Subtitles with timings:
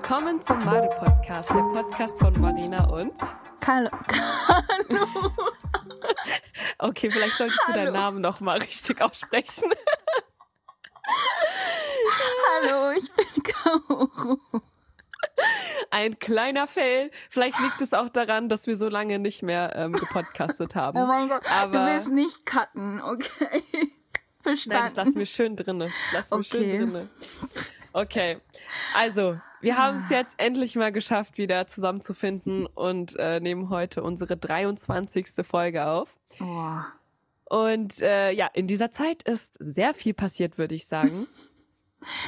[0.00, 3.14] Willkommen zum Made Podcast, der Podcast von Marina und
[3.58, 3.90] Carlo.
[4.06, 5.06] Carlo.
[6.78, 9.72] Okay, vielleicht solltest du deinen Namen noch mal richtig aussprechen.
[12.62, 14.38] Hallo, ich bin Kaoru.
[15.90, 17.10] Ein kleiner Fail.
[17.28, 20.96] Vielleicht liegt es auch daran, dass wir so lange nicht mehr ähm, gepodcastet haben.
[20.96, 23.64] Oh mein Gott, Aber du willst nicht cutten, okay?
[24.44, 24.78] Verstanden.
[24.84, 25.90] Nein, das lassen wir schön drinne.
[26.12, 26.48] Lassen wir Okay.
[26.48, 27.08] schön drinne.
[27.92, 28.40] Okay,
[28.94, 34.36] also wir haben es jetzt endlich mal geschafft, wieder zusammenzufinden und äh, nehmen heute unsere
[34.36, 35.28] 23.
[35.42, 36.16] Folge auf.
[36.40, 36.78] Oh.
[37.44, 41.26] Und äh, ja, in dieser Zeit ist sehr viel passiert, würde ich sagen.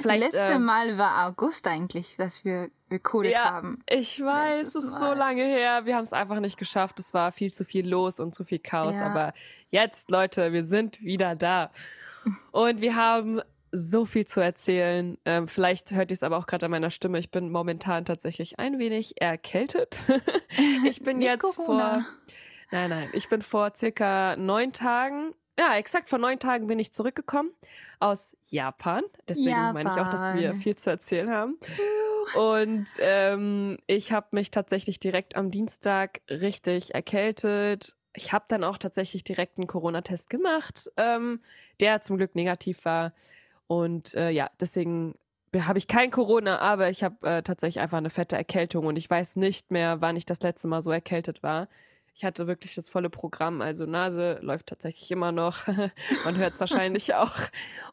[0.03, 3.79] Vielleicht, Letzte ähm, Mal war August eigentlich, dass wir recorded ja, haben.
[3.89, 5.17] ich weiß, Letztes es ist so Mal.
[5.17, 5.87] lange her.
[5.87, 6.99] Wir haben es einfach nicht geschafft.
[6.99, 8.99] Es war viel zu viel los und zu viel Chaos.
[8.99, 9.07] Ja.
[9.07, 9.33] Aber
[9.71, 11.71] jetzt, Leute, wir sind wieder da.
[12.51, 13.41] Und wir haben
[13.73, 15.19] so viel zu erzählen.
[15.25, 17.19] Ähm, vielleicht hört ihr es aber auch gerade an meiner Stimme.
[17.19, 20.01] Ich bin momentan tatsächlich ein wenig erkältet.
[20.87, 22.01] ich bin jetzt Corona.
[22.01, 22.05] vor.
[22.73, 23.09] Nein, nein.
[23.13, 25.35] Ich bin vor circa neun Tagen.
[25.59, 27.51] Ja, exakt vor neun Tagen bin ich zurückgekommen
[27.99, 29.05] aus Japan.
[29.29, 30.61] Deswegen meine ich auch, dass wir Japan.
[30.61, 31.59] viel zu erzählen haben.
[32.35, 37.97] Und ähm, ich habe mich tatsächlich direkt am Dienstag richtig erkältet.
[38.15, 41.41] Ich habe dann auch tatsächlich direkt einen Corona-Test gemacht, ähm,
[41.81, 43.13] der zum Glück negativ war.
[43.71, 45.15] Und äh, ja, deswegen
[45.57, 49.09] habe ich kein Corona, aber ich habe äh, tatsächlich einfach eine fette Erkältung und ich
[49.09, 51.69] weiß nicht mehr, wann ich das letzte Mal so erkältet war.
[52.13, 55.69] Ich hatte wirklich das volle Programm, also Nase läuft tatsächlich immer noch.
[56.25, 57.31] Man hört es wahrscheinlich auch.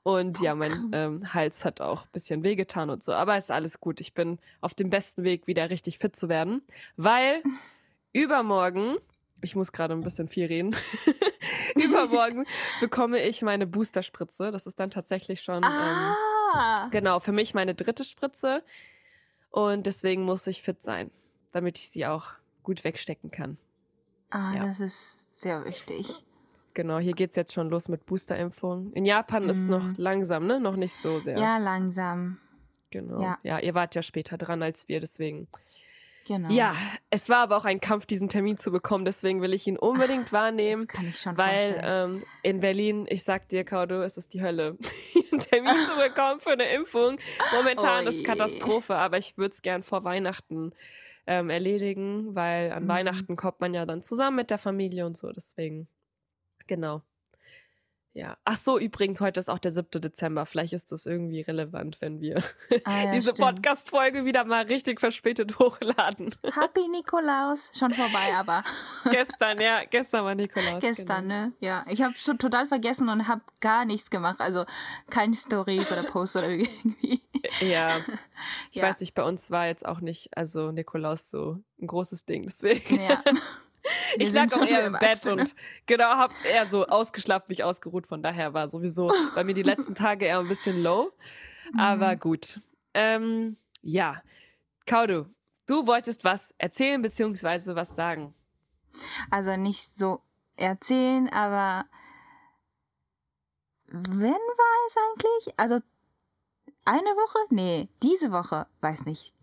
[0.02, 3.14] Und ja, mein ähm, Hals hat auch ein bisschen wehgetan und so.
[3.14, 4.02] Aber ist alles gut.
[4.02, 6.64] Ich bin auf dem besten Weg, wieder richtig fit zu werden.
[6.96, 7.44] Weil
[8.14, 8.98] übermorgen,
[9.44, 10.76] ich muss gerade ein bisschen viel reden,
[11.84, 12.46] übermorgen
[12.80, 14.52] bekomme ich meine Boosterspritze.
[14.52, 15.64] Das ist dann tatsächlich schon.
[15.64, 16.16] Ähm,
[16.54, 18.64] Ah, Genau, für mich meine dritte Spritze.
[19.50, 21.12] Und deswegen muss ich fit sein,
[21.52, 22.32] damit ich sie auch
[22.64, 23.58] gut wegstecken kann.
[24.30, 24.66] ah ja.
[24.66, 26.08] das ist sehr wichtig.
[26.74, 28.94] Genau, hier geht's jetzt schon los mit Boosterimpfung.
[28.94, 30.60] In Japan ist noch langsam, ne?
[30.60, 31.38] Noch nicht so sehr.
[31.38, 32.38] Ja, langsam.
[32.92, 33.22] Genau.
[33.22, 33.38] ja.
[33.44, 33.60] Ja.
[33.60, 35.48] ihr wart ja später dran als wir, deswegen.
[36.28, 36.50] Genau.
[36.52, 36.76] Ja,
[37.10, 40.34] es war aber auch ein Kampf, diesen Termin zu bekommen, deswegen will ich ihn unbedingt
[40.34, 40.86] wahrnehmen.
[40.86, 42.16] Das kann ich schon Weil vorstellen.
[42.18, 44.78] ähm, in Berlin, ich sag dir, Kaudo, es ist die Hölle,
[45.32, 47.18] einen Termin zu bekommen für eine Impfung.
[47.56, 48.26] Momentan Oh ist.
[48.26, 50.74] Katastrophe, aber ich würde es gern vor Weihnachten
[51.28, 52.88] ähm, erledigen, weil an Mhm.
[52.90, 55.88] Weihnachten kommt man ja dann zusammen mit der Familie und so, deswegen.
[56.68, 57.04] Genau.
[58.18, 58.36] Ja.
[58.46, 60.02] Ach so, übrigens, heute ist auch der 7.
[60.02, 60.48] Dezember.
[60.48, 62.42] Vielleicht ist das irgendwie relevant, wenn wir
[62.84, 63.32] Ah, ja, diese.
[63.36, 66.34] Podcast-Folge wieder mal richtig verspätet hochladen.
[66.44, 67.72] Happy Nikolaus.
[67.78, 68.64] Schon vorbei, aber
[69.12, 70.82] gestern, ja, gestern war Nikolaus.
[70.82, 71.36] gestern, genau.
[71.46, 71.54] ne?
[71.60, 74.42] Ja, ich habe schon total vergessen und habe gar nichts gemacht.
[74.42, 74.66] Also
[75.12, 77.22] keine Stories oder Posts oder irgendwie.
[77.62, 77.90] Ja.
[78.72, 78.84] Ich Ja.
[78.84, 82.44] weiß nicht, bei uns war jetzt auch nicht, also Nikolaus so ein großes Ding.
[82.48, 83.00] Deswegen.
[83.00, 83.22] Ja.
[84.18, 85.42] Wir ich lag auch eher im Bett Erwachsene.
[85.42, 85.56] und
[85.86, 88.08] genau, hab eher so ausgeschlafen, mich ausgeruht.
[88.08, 91.12] Von daher war sowieso bei mir die letzten Tage eher ein bisschen low.
[91.78, 92.20] Aber Mhm.
[92.20, 92.62] gut.
[92.94, 94.22] Ähm, ja.
[94.86, 95.26] Kaudu,
[95.66, 98.34] du wolltest was erzählen beziehungsweise was sagen.
[99.30, 100.22] Also nicht so
[100.56, 101.86] erzählen, aber
[103.88, 105.60] wenn war es eigentlich?
[105.60, 105.80] Also
[106.86, 107.40] eine Woche?
[107.50, 109.34] Nee, diese Woche, weiß nicht.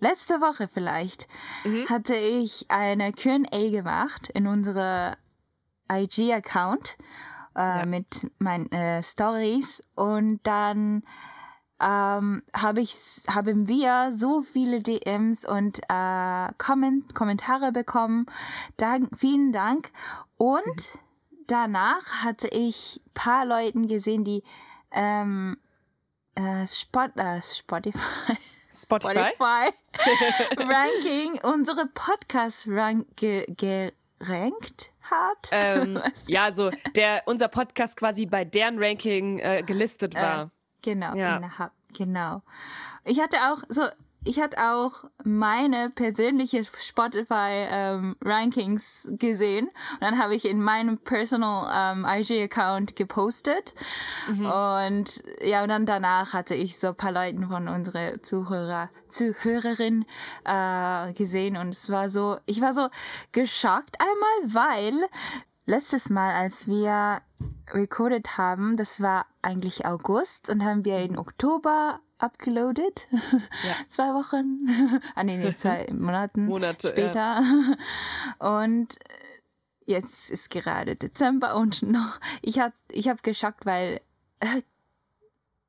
[0.00, 1.28] Letzte Woche vielleicht
[1.64, 1.88] Mhm.
[1.88, 5.16] hatte ich eine Q&A gemacht in unsere
[5.90, 6.96] IG-Account
[7.56, 7.86] äh, Ja.
[7.86, 11.02] mit meinen äh, Stories und dann
[11.82, 12.94] ähm, habe ich
[13.28, 18.26] haben wir so viele DMs und äh, Comment, Kommentare bekommen.
[18.76, 19.90] Dank, vielen Dank.
[20.36, 20.98] Und
[21.46, 24.42] danach hatte ich paar Leuten gesehen, die
[24.92, 25.56] ähm,
[26.34, 28.36] äh, Spot, äh, Spotify,
[28.72, 29.70] Spotify?
[30.56, 35.48] Ranking unsere Podcast rank ge gerankt hat.
[35.50, 40.50] Ähm, ja, so der unser Podcast quasi bei deren Ranking äh, gelistet war.
[40.82, 41.40] Genau, Ja.
[41.92, 42.42] genau.
[43.04, 43.82] Ich hatte auch so,
[44.24, 49.66] ich hatte auch meine persönliche Spotify ähm, Rankings gesehen.
[49.66, 53.74] Und dann habe ich in meinem personal ähm, IG Account gepostet.
[54.28, 60.04] Und ja und dann danach hatte ich so ein paar Leuten von unsere Zuhörer Zuhörerin
[60.44, 61.56] äh, gesehen.
[61.56, 62.88] Und es war so, ich war so
[63.32, 65.08] geschockt einmal, weil
[65.66, 67.22] letztes Mal, als wir
[67.72, 73.08] recorded haben, das war eigentlich August und haben wir in Oktober upgeloadet.
[73.88, 75.00] zwei Wochen.
[75.14, 76.92] ah, nee, nee, zwei Monaten Monate, ja.
[76.92, 77.42] später.
[78.38, 78.98] Und
[79.86, 84.00] jetzt ist gerade Dezember und noch, ich hab, ich hab geschockt, weil
[84.40, 84.62] äh,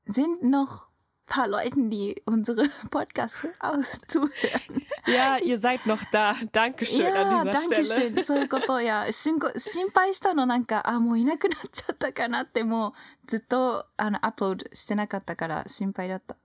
[0.06, 0.88] sind noch
[1.32, 4.86] paar Leuten, die unsere Podcasts auszuhören.
[5.07, 6.36] Ja, ihr seid noch da.
[6.51, 8.13] Dankeschön an dieser danke Stelle.
[8.15, 8.24] schön.
[8.24, 12.94] そういうことや、心こ心配したのなんか、あ、もういなくなっちゃったかなって、もう
[13.25, 16.36] ずっとあのアップロードしてなかったから心配だった。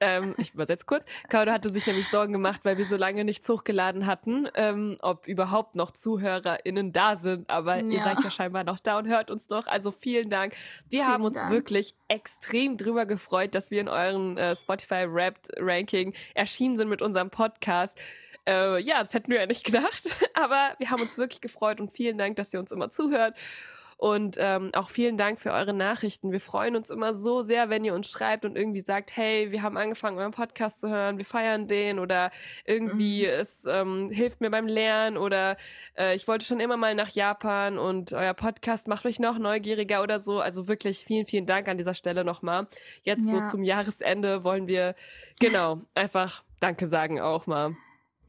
[0.00, 1.04] Ähm, ich übersetze kurz.
[1.28, 5.28] Kaudo hatte sich nämlich Sorgen gemacht, weil wir so lange nichts hochgeladen hatten, ähm, ob
[5.28, 7.48] überhaupt noch ZuhörerInnen da sind.
[7.50, 8.04] Aber ihr Ja.
[8.04, 9.66] seid ja scheinbar noch da und hört uns noch.
[9.66, 10.54] Also vielen Dank.
[10.88, 11.50] Wir haben uns Dank.
[11.52, 17.02] wirklich extrem drüber gefreut, dass wir in euren äh, Spotify Wrapped Ranking erschienen sind mit
[17.02, 17.98] unserem Podcast.
[18.48, 20.02] Äh, ja, das hätten wir ja nicht gedacht.
[20.34, 23.36] Aber wir haben uns wirklich gefreut und vielen Dank, dass ihr uns immer zuhört.
[24.00, 26.32] Und ähm, auch vielen Dank für eure Nachrichten.
[26.32, 29.60] Wir freuen uns immer so sehr, wenn ihr uns schreibt und irgendwie sagt, hey, wir
[29.60, 32.30] haben angefangen, euren Podcast zu hören, wir feiern den oder
[32.64, 35.58] irgendwie es ähm, hilft mir beim Lernen oder
[35.98, 40.02] äh, ich wollte schon immer mal nach Japan und euer Podcast macht mich noch neugieriger
[40.02, 40.40] oder so.
[40.40, 42.68] Also wirklich vielen, vielen Dank an dieser Stelle nochmal.
[43.02, 43.44] Jetzt Ja.
[43.44, 44.94] so zum Jahresende wollen wir
[45.40, 47.76] genau einfach Danke sagen auch mal.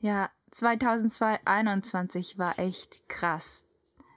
[0.02, 3.64] Ja, 2021 war echt krass.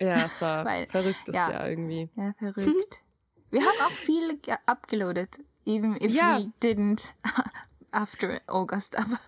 [0.01, 1.51] Ja, es war Weil- verrücktes ja.
[1.51, 2.09] Jahr irgendwie.
[2.17, 3.03] Ja, verrückt.
[3.51, 6.39] Wir haben auch viel ge- upgeloadet, even if Ja.
[6.39, 7.15] we didn't
[7.93, 9.19] after August, aber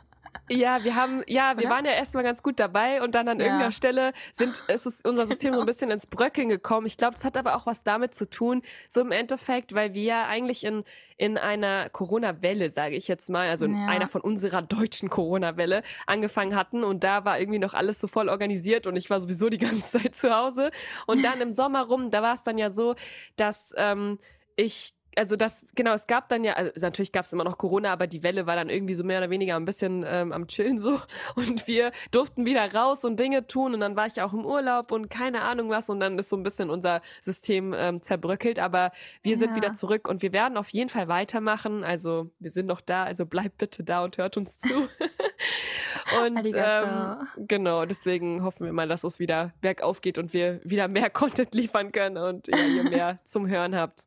[0.48, 1.74] Ja, wir haben, ja, wir Oder?
[1.74, 3.46] waren ja erstmal ganz gut dabei und dann an Ja.
[3.46, 6.86] irgendeiner Stelle sind, ist es unser System so ein bisschen ins Bröckeln gekommen.
[6.86, 10.02] Ich glaube, das hat aber auch was damit zu tun, so im Endeffekt, weil wir
[10.04, 10.84] ja eigentlich in,
[11.16, 13.86] in einer Corona-Welle, sage ich jetzt mal, also in Ja.
[13.86, 18.28] einer von unserer deutschen Corona-Welle angefangen hatten und da war irgendwie noch alles so voll
[18.28, 19.58] organisiert und ich war sowieso die
[19.90, 20.70] ganze Zeit zu Hause.
[21.06, 22.94] Und dann im Sommer rum, da war es dann ja so,
[23.36, 24.18] dass ähm,
[24.56, 27.92] ich also das, genau, es gab dann ja, also natürlich gab es immer noch Corona,
[27.92, 30.78] aber die Welle war dann irgendwie so mehr oder weniger ein bisschen ähm, am Chillen
[30.78, 31.00] so.
[31.34, 34.92] Und wir durften wieder raus und Dinge tun und dann war ich auch im Urlaub
[34.92, 38.58] und keine Ahnung was und dann ist so ein bisschen unser System ähm, zerbröckelt.
[38.58, 38.90] Aber
[39.22, 39.56] wir sind Ja.
[39.56, 41.84] wieder zurück und wir werden auf jeden Fall weitermachen.
[41.84, 44.68] Also wir sind noch da, also bleibt bitte da und hört uns zu.
[46.24, 47.20] und Arigato.
[47.22, 51.10] ähm, genau, deswegen hoffen wir mal, dass es wieder bergauf geht und wir wieder mehr
[51.16, 54.06] Content liefern können und ja, ihr mehr zum Hören habt.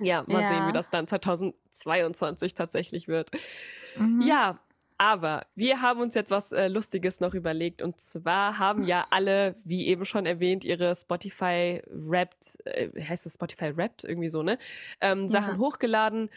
[0.00, 0.48] Ja, mal Ja.
[0.48, 3.30] sehen, wie das dann 2022 tatsächlich wird.
[3.96, 4.22] Mhm.
[4.22, 4.58] Ja,
[4.98, 7.80] aber wir haben uns jetzt was äh, Lustiges noch überlegt.
[7.80, 13.34] Und zwar haben ja alle, wie eben schon erwähnt, ihre Spotify Wrapped, äh, heißt das
[13.34, 14.04] Spotify Wrapped?
[14.04, 14.58] Irgendwie so, ne?
[15.00, 15.28] Ähm, Ja.
[15.28, 16.28] Sachen hochgeladen.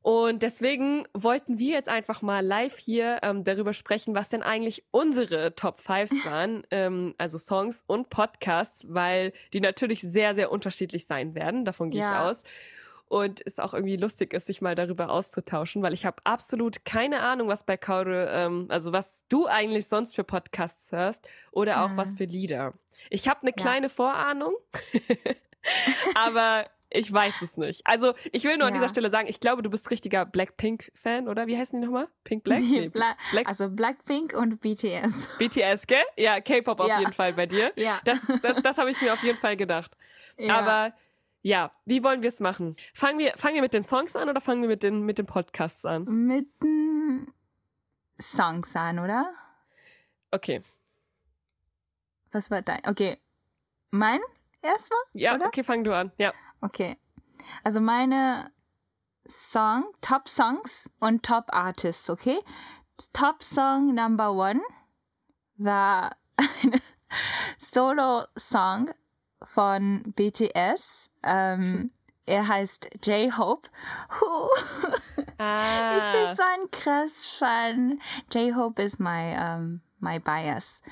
[0.00, 4.84] Und deswegen wollten wir jetzt einfach mal live hier ähm, darüber sprechen, was denn eigentlich
[4.90, 11.06] unsere Top Fives waren, ähm, also Songs und Podcasts, weil die natürlich sehr, sehr unterschiedlich
[11.06, 11.66] sein werden.
[11.66, 12.24] Davon gehe Ja.
[12.24, 12.44] ich aus.
[13.08, 17.20] Und es auch irgendwie lustig ist, sich mal darüber auszutauschen, weil ich habe absolut keine
[17.22, 21.90] Ahnung, was bei Kaure, ähm, also was du eigentlich sonst für Podcasts hörst oder auch
[21.90, 21.96] Mhm.
[21.96, 22.74] was für Lieder.
[23.08, 23.56] Ich habe eine Ja.
[23.56, 24.54] kleine Vorahnung,
[26.14, 27.82] aber ich weiß es nicht.
[27.86, 28.80] Also ich will nur an Ja.
[28.80, 31.46] dieser Stelle sagen, ich glaube, du bist richtiger Blackpink-Fan, oder?
[31.46, 32.08] Wie heißen die nochmal?
[32.24, 32.60] Pink Black?
[32.60, 35.28] Nee, Bla Black also Blackpink und BTS.
[35.38, 36.02] BTS, gell?
[36.16, 36.98] Ja, K-Pop auf Ja.
[37.00, 37.72] jeden Fall bei dir.
[37.76, 38.00] Ja.
[38.04, 39.96] Das, das, das habe ich mir auf jeden Fall gedacht.
[40.38, 40.58] ja.
[40.58, 40.94] Aber
[41.42, 42.76] ja, wie wollen wir es machen?
[42.94, 45.26] Fangen wir, fangen wir mit den Songs an oder fangen wir mit den, mit den
[45.26, 46.04] Podcasts an?
[46.04, 47.32] mit den
[48.20, 49.32] Songs an, oder?
[50.30, 50.62] Okay.
[52.32, 52.80] Was war dein?
[52.86, 53.18] Okay.
[53.90, 54.20] Mein
[54.62, 55.00] erstmal?
[55.12, 55.46] Ja, Oder?
[55.46, 56.12] okay, fang du an.
[56.18, 56.32] Ja.
[56.60, 56.96] Okay.
[57.64, 58.52] Also meine
[59.26, 62.38] Song, Top Songs und Top Artists, okay?
[63.12, 64.60] Top Song Number One
[65.56, 66.80] war ein
[67.58, 68.90] Solo-Song
[69.42, 71.10] von BTS.
[71.22, 71.90] Ähm,
[72.26, 73.68] er heißt J-Hope.
[74.20, 74.48] Huh.
[75.20, 78.00] Ich bin Ah, so ein krass Fan.
[78.32, 80.82] J-Hope is my, um, my bias.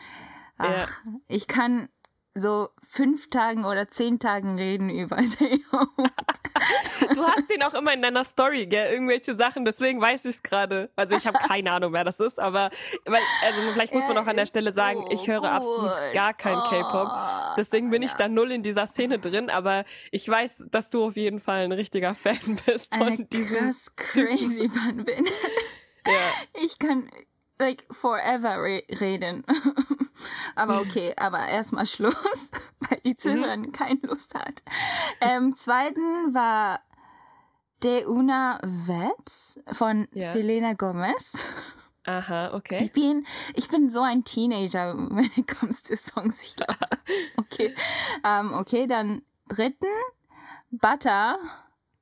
[0.56, 0.88] Ach,
[1.26, 1.88] Ich kann
[2.36, 6.10] so fünf Tagen oder zehn Tagen reden über J-Hope.
[7.14, 8.92] du hast ihn auch immer in deiner Story, gell?
[8.92, 10.90] Irgendwelche Sachen, deswegen weiß ich es gerade.
[10.96, 12.70] Also ich habe keine Ahnung, wer das ist, aber
[13.06, 16.12] weil, also vielleicht muss man auch an der Stelle sagen, so ich höre absolut gut.
[16.12, 17.08] gar kein K-Pop.
[17.10, 21.04] Oh, Deswegen bin ich da null in dieser Szene drin, aber ich weiß, dass du
[21.04, 23.60] auf jeden Fall ein richtiger Fan bist von eine diesem.
[23.60, 25.24] krass crazy Fan bin.
[26.06, 26.12] Ja.
[26.64, 27.08] Ich kann
[27.58, 29.44] like forever re reden.
[30.54, 34.62] Aber okay, aber erstmal Schluss, weil die Zuhörer keine Lust hat.
[35.20, 36.80] Ähm, zweiten war
[37.82, 40.30] De Una Vets von Ja.
[40.32, 41.38] Selena Gomez.
[42.04, 42.82] Aha, okay.
[42.82, 46.78] Ich bin, ich bin so ein Teenager, when it comes to Songs, ich glaube.
[47.36, 47.74] Okay.
[48.24, 49.86] Ähm, okay, dann dritten
[50.70, 51.38] Butter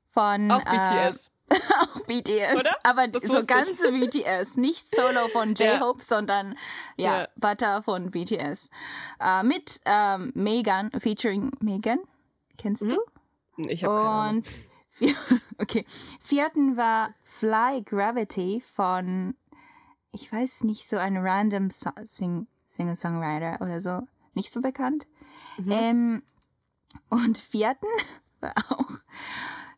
[0.06, 1.30] von Auch äh, BTS.
[1.80, 2.76] auch BTS, Oder?
[2.82, 3.46] aber Das so wusste ich.
[3.46, 5.74] ganze BTS, nicht Solo von Ja.
[5.74, 6.56] J-Hope, sondern
[6.96, 7.28] ja, Ja.
[7.36, 8.70] Butter von BTS.
[9.20, 11.98] Äh, mit ähm, Megan, featuring Megan,
[12.58, 12.98] kennst du?
[13.56, 14.36] Ich habe keine Ahnung.
[14.36, 14.60] Und
[15.58, 15.84] okay.
[16.20, 19.34] Vierten war Fly Gravity von,
[20.12, 24.02] ich weiß nicht, so ein random so Sing Singer-Songwriter oder so.
[24.34, 25.06] Nicht so bekannt.
[25.58, 25.70] Mhm.
[25.70, 26.22] Ähm,
[27.10, 27.86] und vierten
[28.40, 28.90] war auch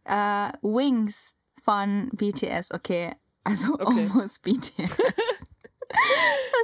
[0.05, 1.37] äh, Wings
[1.67, 2.71] von BTS.
[2.73, 3.13] Okay,
[3.45, 4.09] also Okay.
[4.09, 5.43] almost BTS.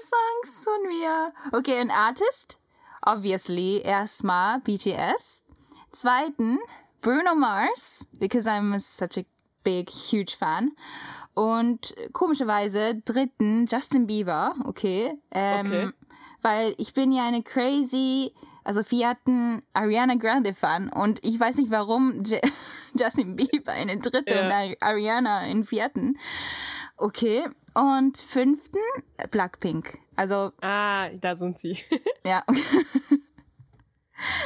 [0.00, 1.32] Songs von mir.
[1.52, 2.60] Okay, ein Artist.
[3.02, 5.44] Obviously, erstmal BTS.
[5.90, 6.58] Zweiten,
[7.00, 9.24] Bruno Mars, because I'm such a
[9.64, 10.72] big, huge fan.
[11.34, 15.18] Und komischerweise dritten, Justin Bieber, okay.
[15.30, 15.90] Ähm, Okay.
[16.42, 18.32] Weil ich bin ja eine crazy,
[18.64, 22.40] also vierten Ariana Grande Fan und ich weiß nicht warum J
[22.98, 24.44] Justin Bieber in den dritten Ja.
[24.46, 26.18] und Ari- Ariana in vierten.
[26.96, 27.44] Okay.
[27.74, 28.78] Und fünften
[29.30, 29.98] Blackpink.
[30.14, 31.78] Also Ah, da sind sie.
[32.24, 32.42] ja.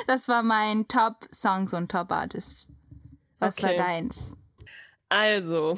[0.06, 2.70] Das war mein Top Songs und Top Artists.
[3.40, 3.78] Was war Okay.
[3.78, 4.36] deins?
[5.08, 5.76] Also,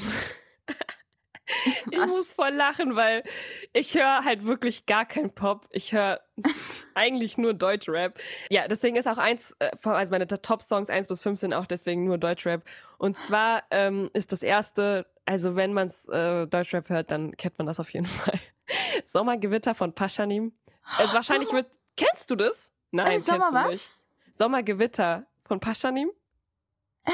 [1.90, 2.08] ich Was?
[2.10, 3.24] muss voll lachen, weil
[3.72, 5.66] ich höre halt wirklich gar kein Pop.
[5.70, 6.20] Ich höre
[6.94, 8.18] eigentlich nur Deutschrap.
[8.50, 12.04] Ja, deswegen ist auch eins, äh, also meine Top-Songs 1 bis 5 sind auch deswegen
[12.04, 12.62] nur Deutschrap.
[12.98, 17.66] Und zwar ähm, ist das erste, also wenn man äh, Deutschrap hört, dann kennt man
[17.66, 18.38] das auf jeden Fall.
[19.04, 20.52] Sommergewitter von Paschanim.
[20.98, 22.72] Also wahrscheinlich wird, kennst du das?
[22.90, 23.80] Nein, Äh, Sommer kennst du nicht.
[23.80, 24.04] was?
[24.32, 26.10] Sommergewitter von Paschanim?
[27.06, 27.12] え、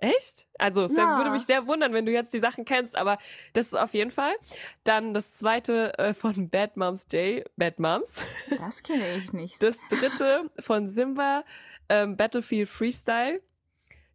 [0.00, 0.46] Echt?
[0.58, 1.16] Also, es Ja.
[1.18, 3.18] würde mich sehr wundern, wenn du jetzt die Sachen kennst, aber
[3.52, 4.32] das ist auf jeden Fall.
[4.84, 8.24] Dann das zweite äh, von Bad Moms J, Bad Moms.
[8.58, 9.60] Das kenne ich nicht.
[9.62, 11.44] Das dritte von Simba,
[11.88, 13.42] ähm, Battlefield Freestyle.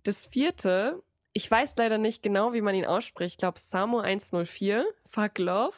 [0.04, 1.02] Das vierte,
[1.34, 3.34] ich weiß leider nicht genau, wie man ihn ausspricht.
[3.34, 5.76] Ich glaube, Samo 104, Fuck Love.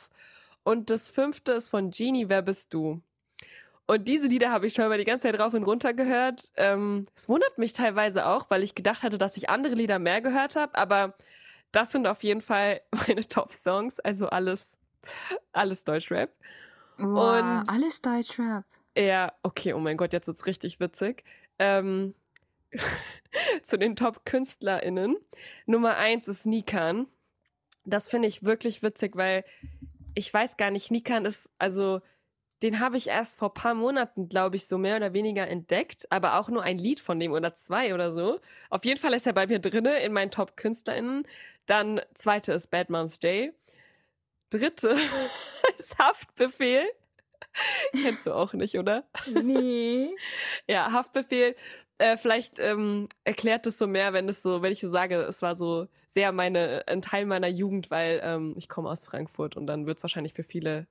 [0.64, 3.02] Und das fünfte ist von Genie, Wer bist du?
[3.88, 6.46] Und diese Lieder habe ich schon mal die ganze Zeit rauf und runter gehört.
[6.56, 10.22] Ähm, es wundert mich teilweise auch, weil ich gedacht hatte, dass ich andere Lieder mehr
[10.22, 10.76] gehört habe.
[10.76, 11.14] Aber
[11.72, 14.00] das sind auf jeden Fall meine Top-Songs.
[14.00, 14.76] Also alles,
[15.52, 16.32] alles Deutschrap.
[16.98, 18.64] wow, und- alles Deutschrap.
[18.98, 21.24] Ja, okay, oh mein Gott, jetzt wird's richtig witzig.
[21.60, 22.16] Ähm,
[23.64, 25.18] zu den Top-KünstlerInnen.
[25.66, 27.08] Nummer eins ist Nikan.
[27.84, 29.44] Das finde ich wirklich witzig, weil
[30.16, 32.02] ich weiß gar nicht, Nikan ist, also,
[32.62, 36.40] den habe ich erst vor paar Monaten, glaube ich, so mehr oder weniger entdeckt, aber
[36.40, 38.40] auch nur ein Lied von dem oder zwei oder so.
[38.70, 41.28] Auf jeden Fall ist er bei mir drinne in meinen Top-KünstlerInnen.
[41.66, 43.54] Dann zweite ist Bad Moms J.
[44.50, 44.96] Dritte
[45.78, 46.86] ist Haftbefehl.
[48.04, 49.06] Kennst du auch nicht, oder?
[49.28, 50.10] Nee.
[50.68, 51.56] Ja, Haftbefehl.
[51.98, 55.42] Äh, vielleicht ähm, erklärt es so mehr, wenn es so, wenn ich so sage, es
[55.42, 59.68] war so sehr meine, ein Teil meiner Jugend, weil ähm, ich komme aus Frankfurt und
[59.68, 60.88] dann wird es wahrscheinlich für viele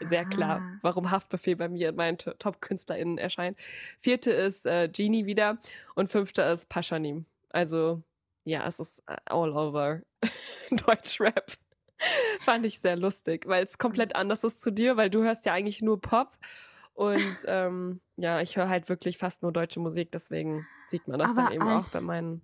[0.00, 0.78] sehr klar, Ah.
[0.82, 3.58] warum Haftbefehl bei mir in meinen Top-KünstlerInnen erscheint.
[3.98, 5.58] Vierte ist äh, Genie wieder
[5.94, 7.26] und fünfte ist Paschanim.
[7.50, 8.02] Also,
[8.44, 10.02] ja, es ist äh, all over
[10.70, 11.52] Deutschrap.
[12.40, 15.52] Fand ich sehr lustig, weil es komplett anders ist zu dir, weil du hörst ja
[15.52, 16.36] eigentlich nur Pop.
[16.92, 21.30] Und ähm, ja, ich höre halt wirklich fast nur deutsche Musik, deswegen sieht man das
[21.30, 22.42] Aber dann eben auch als- bei meinen.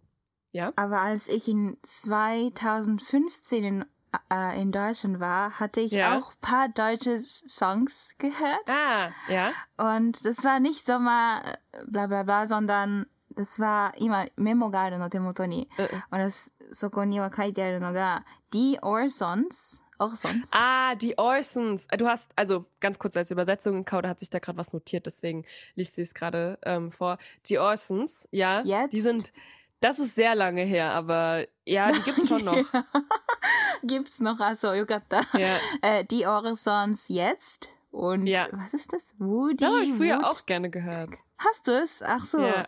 [0.53, 0.73] Ja?
[0.77, 3.85] Aber als ich in 2015 in,
[4.32, 6.18] äh, in Deutschland war, hatte ich Ja.
[6.18, 8.70] auch paar deutsche S- Songs gehört.
[8.70, 9.52] Ah, ja.
[9.78, 11.42] Und das war nicht Sommer,
[11.74, 15.68] äh, bla bla bla, sondern das war 今メモがあるの手元に。
[15.78, 18.24] Äh, Und das, そこには書いてあるのが、
[18.54, 20.50] Die Orsons, Orsons.
[20.52, 21.88] Ah, die Orsons.
[21.98, 25.46] Du hast, also ganz kurz als Übersetzung, Kauda hat sich da gerade was notiert, deswegen
[25.76, 27.18] liest sie es gerade ähm, vor.
[27.48, 28.94] Die Orsons, ja, Jetzt?
[28.94, 29.32] die sind,
[29.81, 32.57] das ist sehr lange her, aber ja, die gibt's schon noch.
[33.83, 35.23] gibt's noch, also yukata.
[35.35, 35.57] Oh ja.
[35.81, 38.49] Äh, die Orisons jetzt und ja.
[38.53, 39.15] was ist das?
[39.19, 40.25] Woody Das habe ich früher Wood?
[40.25, 41.17] auch gerne gehört.
[41.39, 42.03] Hast du es?
[42.03, 42.41] Ach so.
[42.41, 42.67] Ja.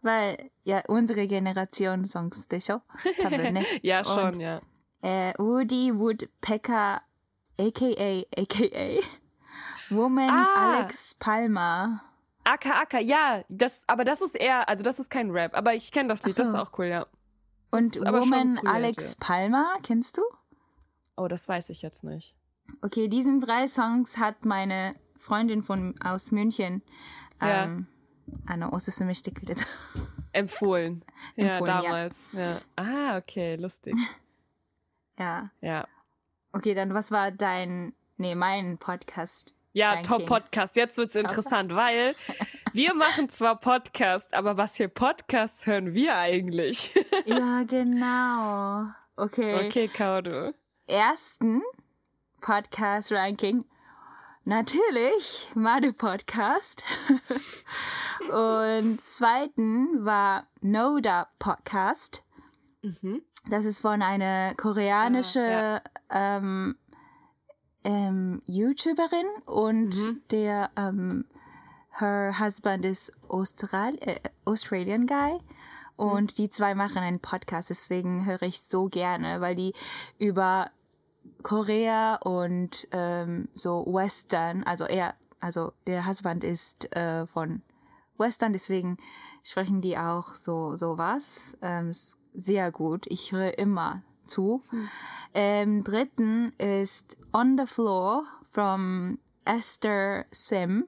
[0.00, 2.80] Weil, ja, unsere Generation Songs, de show.
[3.04, 3.66] Ne?
[3.82, 4.60] ja, schon, und, ja.
[5.02, 7.02] Äh, Woody Woodpecker,
[7.58, 9.00] aka, aka,
[9.90, 10.76] Woman ah.
[10.78, 12.02] Alex Palmer.
[12.48, 15.92] Aka Aka, ja, das, aber das ist eher, also das ist kein Rap, aber ich
[15.92, 16.42] kenne das Lied, so.
[16.42, 17.06] das ist auch cool, ja.
[17.70, 20.22] Und Woman Alex Palmer, kennst du?
[21.16, 22.34] Oh, das weiß ich jetzt nicht.
[22.80, 26.82] Okay, diesen drei Songs hat meine Freundin von aus München,
[27.42, 27.64] ja.
[27.64, 27.86] ähm,
[28.46, 29.66] Anna oh, Osseseme Stickelitz,
[30.32, 31.04] empfohlen.
[31.36, 31.66] empfohlen.
[31.66, 32.32] Ja, damals.
[32.32, 32.40] Ja.
[32.40, 32.58] Ja.
[32.76, 33.94] Ah, okay, lustig.
[35.20, 35.50] Ja.
[35.60, 35.88] Ja.
[36.52, 39.57] Okay, dann was war dein, nee, mein Podcast?
[39.78, 40.08] Ja, Rankings.
[40.08, 40.74] Top Podcast.
[40.74, 42.16] Jetzt wird's interessant, weil
[42.72, 46.92] wir machen zwar Podcast, aber was für Podcasts hören wir eigentlich?
[47.26, 48.88] ja, genau.
[49.14, 49.68] Okay.
[49.68, 50.52] Okay, Kaudu.
[50.88, 51.62] Ersten
[52.40, 53.66] Podcast-Ranking.
[54.42, 56.82] Natürlich Made Podcast.
[58.28, 62.24] Und zweiten war Noda Podcast.
[62.82, 63.22] Mhm.
[63.48, 66.76] Das ist von einer koreanischen Ah, ähm,
[67.88, 70.20] ähm, YouTuberin und Mhm.
[70.30, 71.24] der ähm,
[71.98, 75.38] her husband ist Austral äh, Australian guy
[75.96, 79.72] und die zwei machen einen Podcast, deswegen höre ich so gerne, weil die
[80.18, 80.70] über
[81.42, 87.62] Korea und ähm, so Western, also er, also der Husband ist äh, von
[88.18, 88.98] Western, deswegen
[89.42, 93.06] sprechen die auch so sowas ähm, ist sehr gut.
[93.08, 94.62] Ich höre immer zu.
[95.34, 100.86] Ähm, dritten ist On the Floor from Esther Sim.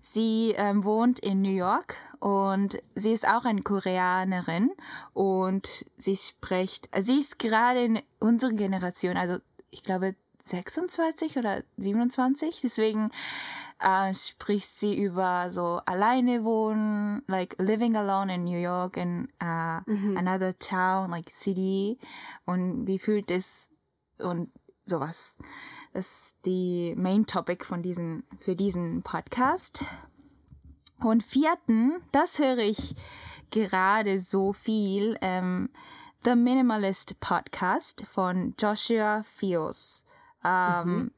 [0.00, 4.70] Sie ähm, wohnt in New York und sie ist auch eine Koreanerin
[5.12, 9.38] und sie spricht, sie ist gerade in unserer Generation, also
[9.70, 13.10] ich glaube 26 oder 27, deswegen
[13.80, 19.80] äh, spricht sie über so alleine wohnen, like living alone in New York in uh,
[20.16, 21.98] another town, like city
[22.44, 23.70] und wie fühlt es
[24.18, 24.50] und
[24.84, 25.38] sowas.
[25.92, 29.84] Das ist die Main Topic von diesen, für diesen Podcast.
[31.00, 32.94] Und vierten, das höre ich
[33.50, 35.70] gerade so viel, ähm,
[36.24, 40.04] The Minimalist Podcast von Joshua Fields.
[40.44, 41.10] Ähm,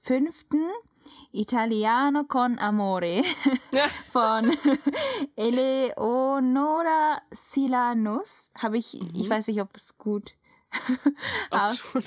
[0.00, 0.62] Fünften,
[1.32, 3.22] Italiano con Amore
[3.72, 3.86] Ja.
[4.10, 4.50] von
[5.36, 8.50] Eleonora Silanus.
[8.58, 10.34] Habe ich, ich weiß nicht, ob es gut
[11.50, 11.94] aus.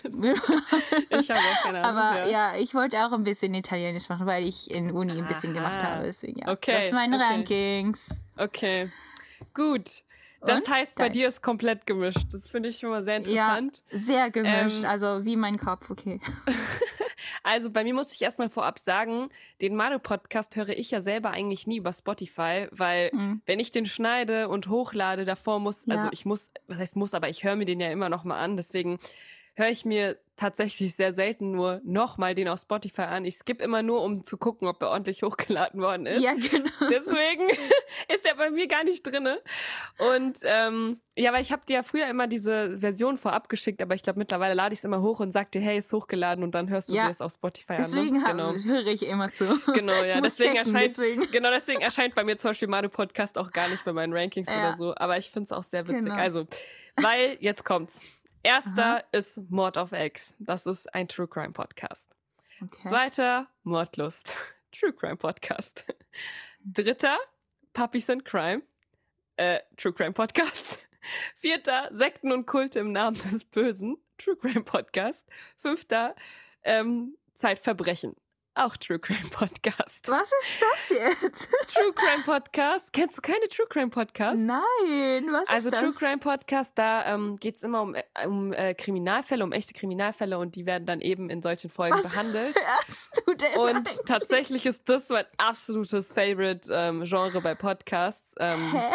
[1.10, 2.02] Ich habe auch keine Ahnung.
[2.02, 2.56] Aber ja.
[2.58, 5.92] ich wollte auch ein bisschen Italienisch machen, weil ich in Uni ein bisschen gemacht Aha.
[5.92, 6.04] habe.
[6.04, 6.50] Deswegen, ja.
[6.52, 7.26] Okay, Das sind meine okay.
[7.34, 8.10] Rankings.
[8.38, 8.92] Okay.
[9.54, 9.86] Gut.
[10.42, 12.28] Das Und heißt, bei dein- dir ist komplett gemischt.
[12.32, 13.84] Das finde ich schon mal sehr Ja, interessant.
[13.92, 14.80] sehr gemischt.
[14.84, 16.20] Ähm, also wie mein Kopf, okay.
[17.48, 19.30] Also bei mir muss ich erstmal vorab sagen,
[19.62, 23.42] den Mario-Podcast höre ich ja selber eigentlich nie über Spotify, weil Mhm.
[23.46, 25.96] wenn ich den schneide und hochlade, davor muss, Ja.
[25.96, 28.38] also ich muss, was heißt muss, aber ich höre mir den ja immer noch mal
[28.40, 29.00] an, deswegen
[29.56, 33.26] höre ich mir tatsächlich sehr selten nur nochmal den auf Spotify an.
[33.26, 36.24] Ich skippe immer nur, um zu gucken, ob er ordentlich hochgeladen worden ist.
[36.24, 36.70] Ja, genau.
[36.90, 37.50] Deswegen
[38.14, 39.42] ist er bei mir gar nicht drinne.
[39.98, 43.96] Und ähm, ja, weil ich habe dir ja früher immer diese Version vorab geschickt, aber
[43.96, 46.54] ich glaube mittlerweile lade ich es immer hoch und sag dir, hey, ist hochgeladen und
[46.54, 47.06] dann hörst du Ja.
[47.06, 48.38] dir es auf Spotify Deswegen an.
[48.38, 48.44] Ne?
[48.44, 49.60] hab- höre ich immer zu.
[49.74, 50.22] Genau, ja.
[50.22, 51.32] Deswegen checken, erscheint, deswegen.
[51.32, 54.48] genau deswegen erscheint bei mir zum Beispiel Mario Podcast auch gar nicht bei meinen Rankings
[54.50, 54.70] Ja.
[54.70, 54.94] oder so.
[54.96, 56.04] Aber ich finde es auch sehr witzig.
[56.04, 56.16] Genau.
[56.16, 56.46] Also,
[56.98, 58.02] weil jetzt kommt's.
[58.48, 60.34] Erster ist Mord of X.
[60.40, 62.16] Das ist ein True Crime Podcast.
[62.64, 62.88] Okay.
[62.88, 64.34] Zweiter, Mordlust.
[64.72, 65.84] True Crime Podcast.
[66.64, 67.18] Dritter,
[67.74, 68.62] Puppies and Crime.
[69.36, 70.80] Äh, True Crime Podcast.
[71.36, 73.98] Vierter, Sekten und Kulte im Namen des Bösen.
[74.18, 75.28] True Crime Podcast.
[75.58, 76.16] Fünfter,
[76.64, 78.16] ähm, Zeitverbrechen.
[78.58, 80.08] Auch True Crime Podcast.
[80.10, 80.90] Was ist das
[81.22, 81.50] jetzt?
[81.74, 82.92] True Crime Podcast.
[82.92, 84.44] Kennst du keine True Crime Podcasts?
[84.44, 85.82] Nein, was Also ist das?
[85.82, 89.74] True Crime Podcast, da ähm, geht es immer um, äh, um äh, Kriminalfälle, um echte
[89.74, 92.56] Kriminalfälle und die werden dann eben in solchen Folgen Was behandelt.
[92.88, 94.00] hörst du denn Und eigentlich?
[94.06, 98.34] tatsächlich ist das mein absolutes Favorite ähm, Genre bei Podcasts.
[98.40, 98.90] Ähm, Hä?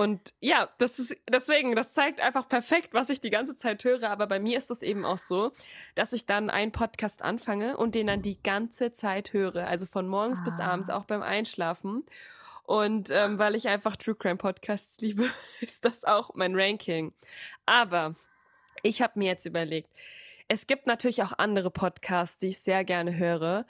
[0.00, 4.08] Und ja, das ist deswegen, das zeigt einfach perfekt, was ich die ganze Zeit höre.
[4.08, 5.52] Aber bei mir ist es eben auch so,
[5.94, 9.66] dass ich dann einen Podcast anfange und den dann die ganze Zeit höre.
[9.66, 10.68] Also von morgens bis Ah.
[10.68, 12.06] abends, auch beim Einschlafen.
[12.62, 15.28] Und ähm, weil ich einfach True Crime Podcasts liebe,
[15.60, 17.12] ist das auch mein Ranking.
[17.66, 18.14] Aber
[18.82, 19.90] ich habe mir jetzt überlegt,
[20.48, 23.66] es gibt natürlich auch andere Podcasts, die ich sehr gerne höre,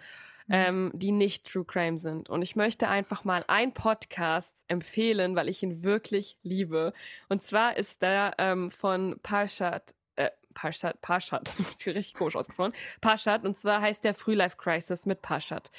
[0.51, 2.29] ähm, die nicht True Crime sind.
[2.29, 6.93] Und ich möchte einfach mal einen Podcast empfehlen, weil ich ihn wirklich liebe.
[7.29, 9.95] Und zwar ist der ähm, von Parshat.
[10.17, 11.55] Äh, Parshat, Parshat,
[11.87, 12.73] richtig komisch ausgesprochen.
[13.01, 15.71] Parshat, und zwar heißt der Frühlife Crisis mit Parshat.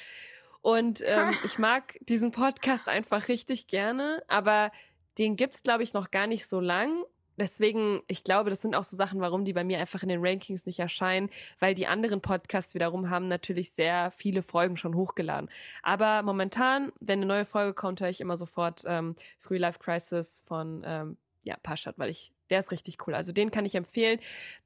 [0.62, 4.72] Und ähm, ich mag diesen Podcast einfach richtig gerne, aber
[5.18, 7.04] den gibt's glaube ich, noch gar nicht so lang.
[7.38, 10.24] Deswegen, ich glaube, das sind auch so Sachen, warum die bei mir einfach in den
[10.24, 15.48] Rankings nicht erscheinen, weil die anderen Podcasts wiederum haben natürlich sehr viele Folgen schon hochgeladen.
[15.82, 20.42] Aber momentan, wenn eine neue Folge kommt, höre ich immer sofort ähm, Free Life Crisis
[20.44, 23.14] von ähm, ja, Paschat, weil ich, der ist richtig cool.
[23.14, 24.20] Also den kann ich empfehlen.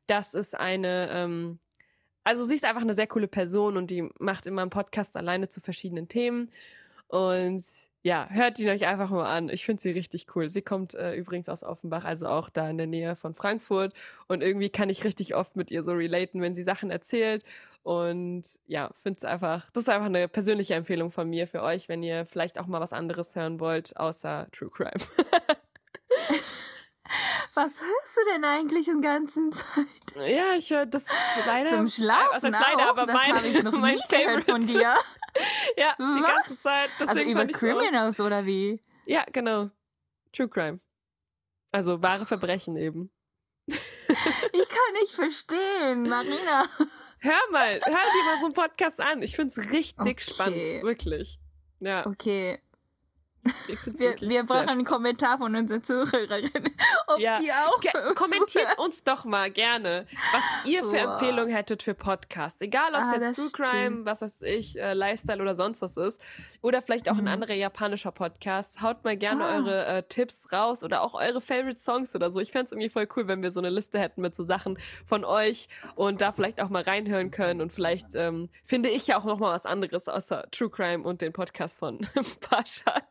[0.06, 1.58] Das ist eine, ähm,
[2.24, 5.48] also sie ist einfach eine sehr coole Person und die macht immer einen Podcast alleine
[5.48, 6.50] zu verschiedenen Themen.
[7.08, 7.64] Und
[8.06, 9.48] ja, hört ihn euch einfach mal an.
[9.48, 10.48] Ich finde sie richtig cool.
[10.48, 13.94] Sie kommt äh, übrigens aus Offenbach, also auch da in der Nähe von Frankfurt.
[14.28, 17.42] Und irgendwie kann ich richtig oft mit ihr so relaten, wenn sie Sachen erzählt.
[17.82, 21.88] Und ja, finde es einfach, das ist einfach eine persönliche Empfehlung von mir für euch,
[21.88, 24.92] wenn ihr vielleicht auch mal was anderes hören wollt, außer True Crime.
[27.54, 29.86] Was hörst du denn eigentlich den ganzen Zeit?
[30.14, 31.04] ja, ich höre das
[31.46, 31.70] leider.
[31.70, 32.90] Zum Was Schlafen heißt leider, auch?
[32.90, 34.78] aber das mein, habe ich noch mein nicht gehört von Favorite.
[34.78, 34.94] dir.
[35.76, 36.34] ja, die Was?
[36.34, 36.90] ganze Zeit.
[37.00, 38.82] Also über ich's auch- Criminals oder wie?
[39.06, 39.70] Ja, genau.
[40.32, 40.80] True Crime.
[41.72, 43.10] Also wahre Verbrechen eben.
[44.08, 46.64] Ich kann nicht verstehen, Marina.
[47.18, 49.20] Hör mal, hör dir mal so einen Podcast an.
[49.22, 50.16] Ich find's richtig Okay.
[50.20, 51.38] spannend, wirklich.
[51.80, 52.58] Ja, Okay,
[53.98, 56.74] wir, wir brauchen einen Kommentar von unseren Zuhörerinnen,
[57.08, 57.38] ob Ja.
[57.40, 58.78] die auch Ge kommentiert zuhören.
[58.78, 61.12] uns doch mal gerne, was ihr für Wow.
[61.12, 62.60] Empfehlungen hättet für Podcasts.
[62.60, 64.06] Egal, ob es Ah, jetzt True Crime, stimmt.
[64.06, 66.20] was weiß ich, äh, Lifestyle oder sonst was ist.
[66.62, 67.28] Oder vielleicht auch ein Mhm.
[67.28, 68.82] anderer japanischer Podcast.
[68.82, 69.56] Haut mal gerne Ah.
[69.56, 72.40] eure äh, Tipps raus oder auch eure Favorite Songs oder so.
[72.40, 75.24] Ich fänd's irgendwie voll cool, wenn wir so eine Liste hätten mit so Sachen von
[75.24, 77.60] euch und da vielleicht auch mal reinhören können.
[77.60, 81.20] Und vielleicht ähm, finde ich ja auch noch mal was anderes außer True Crime und
[81.20, 82.00] den Podcast von
[82.40, 83.04] Paschat.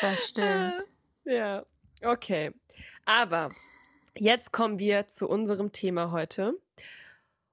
[0.00, 0.74] Das stimmt.
[1.26, 1.64] Ja,
[2.02, 2.50] okay.
[3.06, 3.48] Aber
[4.14, 6.52] jetzt kommen wir zu unserem Thema heute.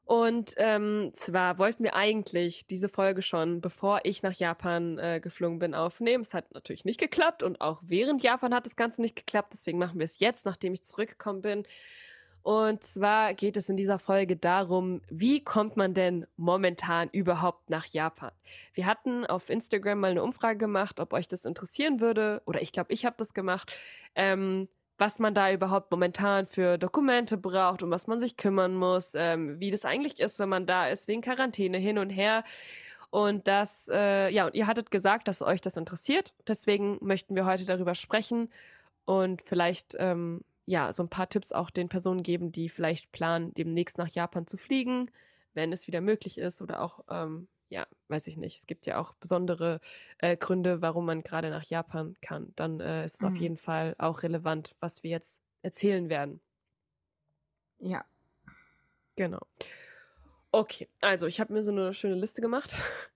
[0.03, 5.59] Und ähm, zwar wollten wir eigentlich diese Folge schon, bevor ich nach Japan äh, geflogen
[5.59, 6.23] bin, aufnehmen.
[6.23, 9.53] Es hat natürlich nicht geklappt und auch während Japan hat das Ganze nicht geklappt.
[9.53, 11.63] Deswegen machen wir es jetzt, nachdem ich zurückgekommen bin.
[12.43, 17.85] Und zwar geht es in dieser Folge darum, wie kommt man denn momentan überhaupt nach
[17.85, 18.31] Japan?
[18.73, 22.71] Wir hatten auf Instagram mal eine Umfrage gemacht, ob euch das interessieren würde, oder ich
[22.71, 23.71] glaube, ich habe das gemacht,
[24.15, 29.13] ähm, was man da überhaupt momentan für Dokumente braucht, um was man sich kümmern muss,
[29.15, 32.43] ähm, wie das eigentlich ist, wenn man da ist, wegen Quarantäne hin und her.
[33.09, 36.33] Und das, äh, ja, und ihr hattet gesagt, dass euch das interessiert.
[36.47, 38.49] Deswegen möchten wir heute darüber sprechen
[39.05, 43.53] und vielleicht ähm, ja, so ein paar Tipps auch den Personen geben, die vielleicht planen,
[43.53, 45.11] demnächst nach Japan zu fliegen,
[45.53, 48.57] wenn es wieder möglich ist oder auch, ähm, ja, weiß ich nicht.
[48.57, 49.79] Es gibt ja auch besondere
[50.19, 52.53] äh, Gründe, warum man gerade nach Japan kann.
[52.55, 53.39] Dann äh, ist es auf Mhm.
[53.39, 56.41] jeden Fall auch relevant, was wir jetzt erzählen werden.
[57.79, 58.03] Ja.
[59.15, 59.39] Genau.
[60.51, 62.75] Okay, also ich habe mir so eine schöne Liste gemacht.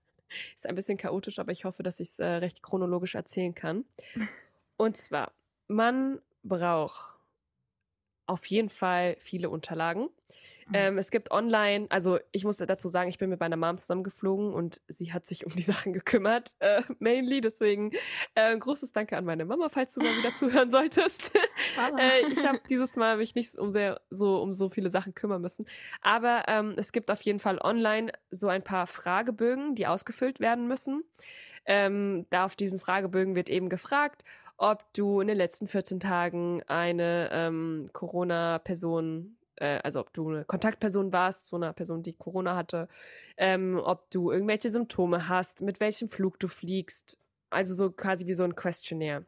[0.54, 3.84] Ist ein bisschen chaotisch, aber ich hoffe, dass ich es äh, recht chronologisch erzählen kann.
[4.76, 5.32] Und zwar,
[5.68, 7.15] man braucht
[8.26, 10.08] auf jeden Fall viele Unterlagen.
[10.68, 10.74] Mhm.
[10.74, 14.52] Ähm, es gibt online, also ich muss dazu sagen, ich bin mit meiner Mom zusammengeflogen
[14.52, 17.40] und sie hat sich um die Sachen gekümmert, äh, mainly.
[17.40, 17.92] Deswegen
[18.34, 21.30] äh, ein großes Danke an meine Mama, falls du mal wieder zuhören solltest.
[21.34, 25.40] Äh, ich habe dieses Mal mich nicht um sehr so um so viele Sachen kümmern
[25.40, 25.66] müssen.
[26.00, 30.66] Aber ähm, es gibt auf jeden Fall online so ein paar Fragebögen, die ausgefüllt werden
[30.66, 31.04] müssen.
[31.68, 34.22] Ähm, da auf diesen Fragebögen wird eben gefragt,
[34.58, 40.44] ob du in den letzten 14 Tagen eine ähm, Corona-Person, äh, also ob du eine
[40.44, 42.88] Kontaktperson warst, so eine Person, die Corona hatte,
[43.36, 47.18] ähm, ob du irgendwelche Symptome hast, mit welchem Flug du fliegst.
[47.50, 49.24] Also so quasi wie so ein Questionnaire.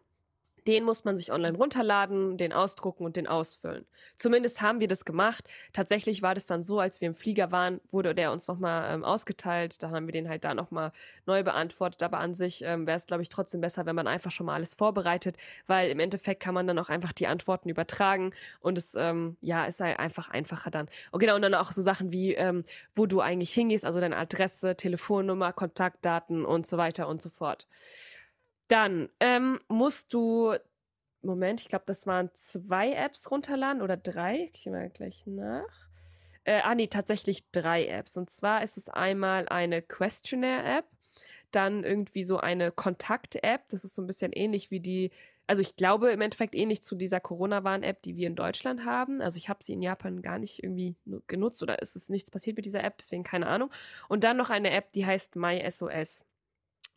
[0.69, 3.87] Den muss man sich online runterladen, den ausdrucken und den ausfüllen.
[4.19, 5.49] Zumindest haben wir das gemacht.
[5.73, 9.03] Tatsächlich war das dann so, als wir im Flieger waren, wurde der uns nochmal ähm,
[9.03, 9.83] ausgeteilt.
[9.83, 10.91] Da haben wir den halt da nochmal
[11.25, 12.03] neu beantwortet.
[12.03, 14.57] Aber an sich ähm, wäre es, glaube ich, trotzdem besser, wenn man einfach schon mal
[14.57, 18.95] alles vorbereitet, weil im Endeffekt kann man dann auch einfach die Antworten übertragen und es
[18.95, 20.89] ähm, ja ist halt einfach einfacher dann.
[21.13, 24.19] Und genau, und dann auch so Sachen wie, ähm, wo du eigentlich hingehst, also deine
[24.19, 27.67] Adresse, Telefonnummer, Kontaktdaten und so weiter und so fort.
[28.69, 30.55] Dann ähm, musst du,
[31.23, 34.51] Moment, ich glaube, das waren zwei Apps runterladen oder drei.
[34.53, 35.89] Ich mal gleich nach.
[36.45, 38.17] Äh, ah, nee, tatsächlich drei Apps.
[38.17, 40.87] Und zwar ist es einmal eine Questionnaire-App,
[41.51, 43.69] dann irgendwie so eine Kontakt-App.
[43.69, 45.11] Das ist so ein bisschen ähnlich wie die,
[45.47, 49.23] also ich glaube im Endeffekt ähnlich zu dieser Corona-Warn-App, die wir in Deutschland haben.
[49.23, 52.31] Also ich habe sie in Japan gar nicht irgendwie nu- genutzt oder ist es nichts
[52.31, 53.71] passiert mit dieser App, deswegen keine Ahnung.
[54.09, 56.25] Und dann noch eine App, die heißt MySOS.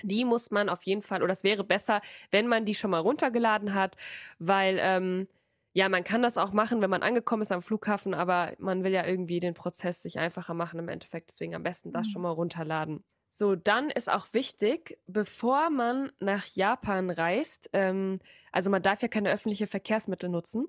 [0.03, 2.99] Die muss man auf jeden Fall, oder es wäre besser, wenn man die schon mal
[2.99, 3.97] runtergeladen hat,
[4.39, 5.27] weil ähm,
[5.73, 8.91] ja, man kann das auch machen, wenn man angekommen ist am Flughafen, aber man will
[8.91, 11.31] ja irgendwie den Prozess sich einfacher machen im Endeffekt.
[11.31, 12.11] Deswegen am besten das Mhm.
[12.11, 13.03] schon mal runterladen.
[13.33, 18.19] So, dann ist auch wichtig, bevor man nach Japan reist, ähm,
[18.51, 20.67] also man darf ja keine öffentlichen Verkehrsmittel nutzen.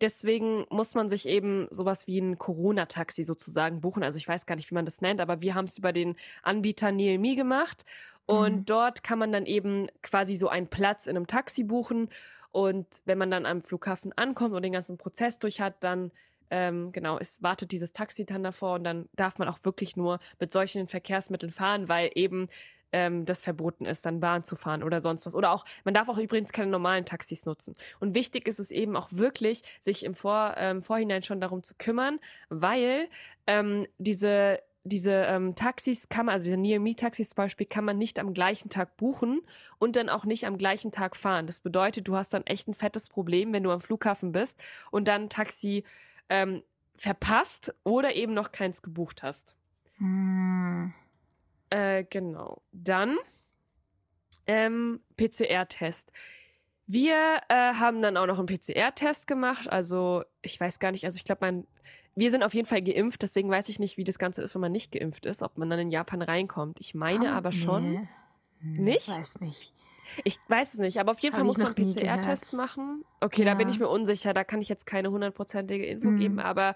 [0.00, 4.02] Deswegen muss man sich eben sowas wie ein Corona-Taxi sozusagen buchen.
[4.04, 6.16] Also ich weiß gar nicht, wie man das nennt, aber wir haben es über den
[6.42, 7.84] Anbieter Neilme gemacht.
[8.28, 8.64] Und Mhm.
[8.66, 12.10] dort kann man dann eben quasi so einen Platz in einem Taxi buchen.
[12.52, 16.12] Und wenn man dann am Flughafen ankommt und den ganzen Prozess durch hat, dann
[16.50, 20.18] ähm, genau, es wartet dieses Taxi dann davor und dann darf man auch wirklich nur
[20.38, 22.48] mit solchen Verkehrsmitteln fahren, weil eben
[22.92, 25.34] ähm, das verboten ist, dann Bahn zu fahren oder sonst was.
[25.34, 27.74] Oder auch, man darf auch übrigens keine normalen Taxis nutzen.
[28.00, 31.74] Und wichtig ist es eben auch wirklich, sich im Vor, ähm, Vorhinein schon darum zu
[31.76, 33.08] kümmern, weil
[33.46, 38.18] ähm, diese diese ähm, Taxis kann man, also diese Near-Me-Taxis zum Beispiel, kann man nicht
[38.18, 39.40] am gleichen Tag buchen
[39.78, 41.46] und dann auch nicht am gleichen Tag fahren.
[41.46, 44.58] Das bedeutet, du hast dann echt ein fettes Problem, wenn du am Flughafen bist
[44.90, 45.84] und dann ein Taxi
[46.28, 46.62] ähm,
[46.96, 49.54] verpasst oder eben noch keins gebucht hast.
[49.98, 50.92] Hm.
[51.70, 52.62] Äh, genau.
[52.72, 53.18] Dann
[54.46, 56.12] ähm, PCR-Test.
[56.86, 59.70] Wir äh, haben dann auch noch einen PCR-Test gemacht.
[59.70, 61.66] Also ich weiß gar nicht, also ich glaube, mein
[62.18, 64.60] wir sind auf jeden Fall geimpft, deswegen weiß ich nicht, wie das Ganze ist, wenn
[64.60, 66.80] man nicht geimpft ist, ob man dann in Japan reinkommt.
[66.80, 67.92] Ich meine Komm, aber schon.
[67.92, 68.08] Nee.
[68.60, 69.08] Nicht?
[69.08, 69.74] Ich weiß nicht.
[70.24, 73.04] Ich weiß es nicht, aber auf jeden Hab Fall muss man PCR-Tests machen.
[73.20, 73.52] Okay, ja.
[73.52, 76.18] da bin ich mir unsicher, da kann ich jetzt keine hundertprozentige Info mhm.
[76.18, 76.74] geben, aber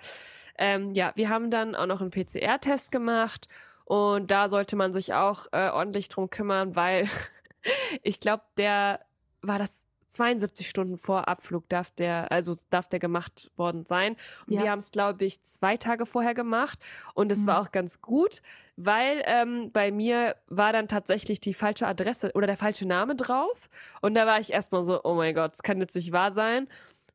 [0.58, 3.48] ähm, ja, wir haben dann auch noch einen PCR-Test gemacht
[3.84, 7.08] und da sollte man sich auch äh, ordentlich drum kümmern, weil
[8.02, 9.00] ich glaube, der
[9.40, 9.81] war das
[10.12, 14.16] 72 Stunden vor Abflug darf der, also darf der gemacht worden sein.
[14.46, 14.62] Und ja.
[14.62, 16.78] wir haben es, glaube ich, zwei Tage vorher gemacht.
[17.14, 17.46] Und es mhm.
[17.46, 18.42] war auch ganz gut,
[18.76, 23.68] weil ähm, bei mir war dann tatsächlich die falsche Adresse oder der falsche Name drauf.
[24.02, 26.68] Und da war ich erstmal so, oh mein Gott, das kann jetzt nicht wahr sein.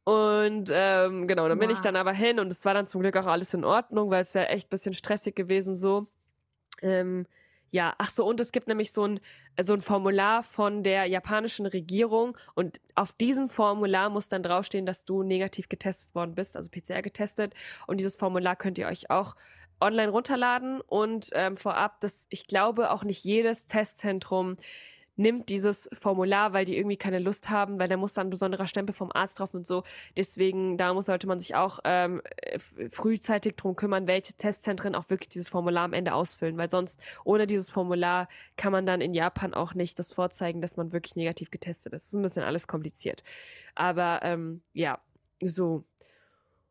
[0.04, 1.68] Und ähm, genau, dann wow.
[1.68, 4.10] bin ich dann aber hin und es war dann zum Glück auch alles in Ordnung,
[4.10, 6.08] weil es wäre echt ein bisschen stressig gewesen so.
[6.82, 7.28] Ähm,
[7.72, 9.20] ja, ach so, und es gibt nämlich so ein,
[9.60, 15.06] so ein Formular von der japanischen Regierung und auf diesem Formular muss dann draufstehen, dass
[15.06, 17.54] du negativ getestet worden bist, also PCR getestet.
[17.86, 19.36] Und dieses Formular könnt ihr euch auch
[19.80, 24.56] online runterladen und ähm, vorab, dass ich glaube auch nicht jedes Testzentrum
[25.18, 28.68] nimmt dieses Formular, weil die irgendwie keine Lust haben, weil da muss dann ein besonderer
[28.68, 29.84] Stempel vom Arzt drauf und so.
[30.16, 32.22] Deswegen, da muss, sollte man sich auch ähm,
[32.90, 37.48] frühzeitig drum kümmern, welche Testzentren auch wirklich dieses Formular am Ende ausfüllen, weil sonst ohne
[37.48, 41.52] dieses Formular kann man dann in Japan auch nicht das vorzeigen, dass man wirklich negativ
[41.52, 42.04] getestet ist.
[42.04, 43.24] Das ist ein bisschen alles kompliziert.
[43.76, 45.00] Aber ähm, ja,
[45.42, 45.84] so.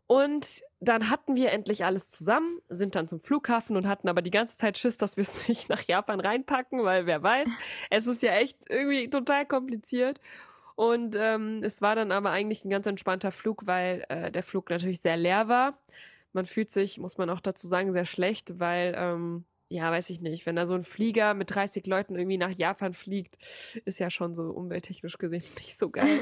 [0.06, 4.30] Und dann hatten wir endlich alles zusammen, sind dann zum Flughafen und hatten aber die
[4.30, 7.48] ganze Zeit Schiss, dass wir es nicht nach Japan reinpacken, weil wer weiß,
[7.90, 10.20] es ist ja echt irgendwie total kompliziert.
[10.76, 14.68] Und ähm, es war dann aber eigentlich ein ganz entspannter Flug, weil äh, der Flug
[14.68, 15.78] natürlich sehr leer war.
[16.34, 20.20] Man fühlt sich, muss man auch dazu sagen, sehr schlecht, weil ähm, ja, weiß ich
[20.20, 23.38] nicht, wenn da so ein Flieger mit 30 Leuten irgendwie nach Japan fliegt,
[23.84, 26.20] ist ja schon so umwelttechnisch gesehen nicht so geil.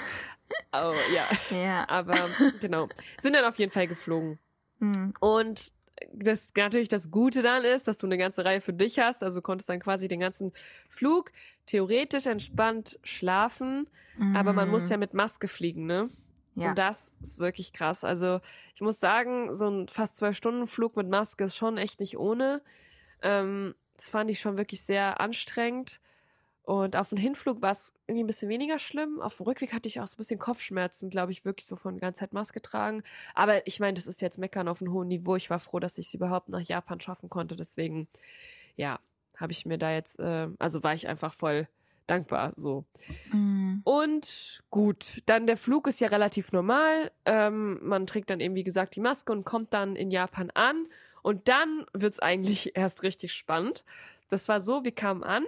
[0.72, 1.56] oh, ja.
[1.56, 1.88] ja.
[1.88, 2.14] Aber
[2.60, 2.88] genau.
[3.20, 4.38] Sind dann auf jeden Fall geflogen.
[4.78, 5.14] Mhm.
[5.20, 5.72] Und
[6.12, 9.22] das natürlich das Gute dann ist, dass du eine ganze Reihe für dich hast.
[9.22, 10.52] Also konntest dann quasi den ganzen
[10.88, 11.30] Flug
[11.66, 14.34] theoretisch entspannt schlafen, mhm.
[14.34, 14.90] aber man muss mhm.
[14.90, 16.08] ja mit Maske fliegen, ne?
[16.56, 16.70] Ja.
[16.70, 18.04] Und das ist wirklich krass.
[18.04, 18.40] Also
[18.74, 22.16] ich muss sagen, so ein fast zwölf Stunden Flug mit Maske ist schon echt nicht
[22.16, 22.62] ohne.
[23.22, 26.00] Ähm, das fand ich schon wirklich sehr anstrengend.
[26.64, 29.20] Und auf dem Hinflug war es irgendwie ein bisschen weniger schlimm.
[29.20, 31.94] Auf dem Rückweg hatte ich auch so ein bisschen Kopfschmerzen, glaube ich, wirklich so von
[31.94, 33.02] der ganzen Zeit Maske tragen.
[33.34, 35.36] Aber ich meine, das ist jetzt Meckern auf einem hohen Niveau.
[35.36, 37.54] Ich war froh, dass ich es überhaupt nach Japan schaffen konnte.
[37.54, 38.08] Deswegen,
[38.76, 38.98] ja,
[39.36, 41.68] habe ich mir da jetzt, äh, also war ich einfach voll
[42.06, 42.84] dankbar so.
[43.32, 43.82] Mhm.
[43.84, 47.10] Und gut, dann der Flug ist ja relativ normal.
[47.24, 50.86] Ähm, man trägt dann eben, wie gesagt, die Maske und kommt dann in Japan an.
[51.24, 53.82] Und dann wird es eigentlich erst richtig spannend.
[54.28, 55.46] Das war so, wir kamen an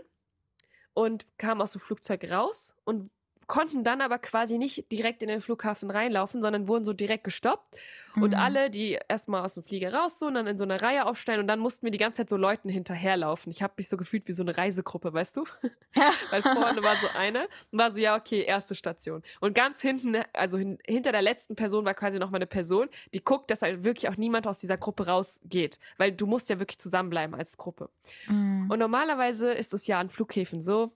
[0.94, 3.10] und kamen aus dem Flugzeug raus und
[3.46, 7.76] konnten dann aber quasi nicht direkt in den Flughafen reinlaufen, sondern wurden so direkt gestoppt.
[8.14, 8.22] Mhm.
[8.22, 11.06] Und alle, die erstmal aus dem Flieger raus so und dann in so eine Reihe
[11.06, 13.52] aufstellen und dann mussten wir die ganze Zeit so Leuten hinterherlaufen.
[13.52, 15.44] Ich habe mich so gefühlt wie so eine Reisegruppe, weißt du?
[16.30, 19.22] Weil vorne war so eine und war so, ja, okay, erste Station.
[19.40, 22.88] Und ganz hinten, also hin, hinter der letzten Person war quasi noch mal eine Person,
[23.14, 25.78] die guckt, dass halt wirklich auch niemand aus dieser Gruppe rausgeht.
[25.98, 27.90] Weil du musst ja wirklich zusammenbleiben als Gruppe.
[28.26, 28.70] Mhm.
[28.70, 30.92] Und normalerweise ist es ja an Flughäfen so,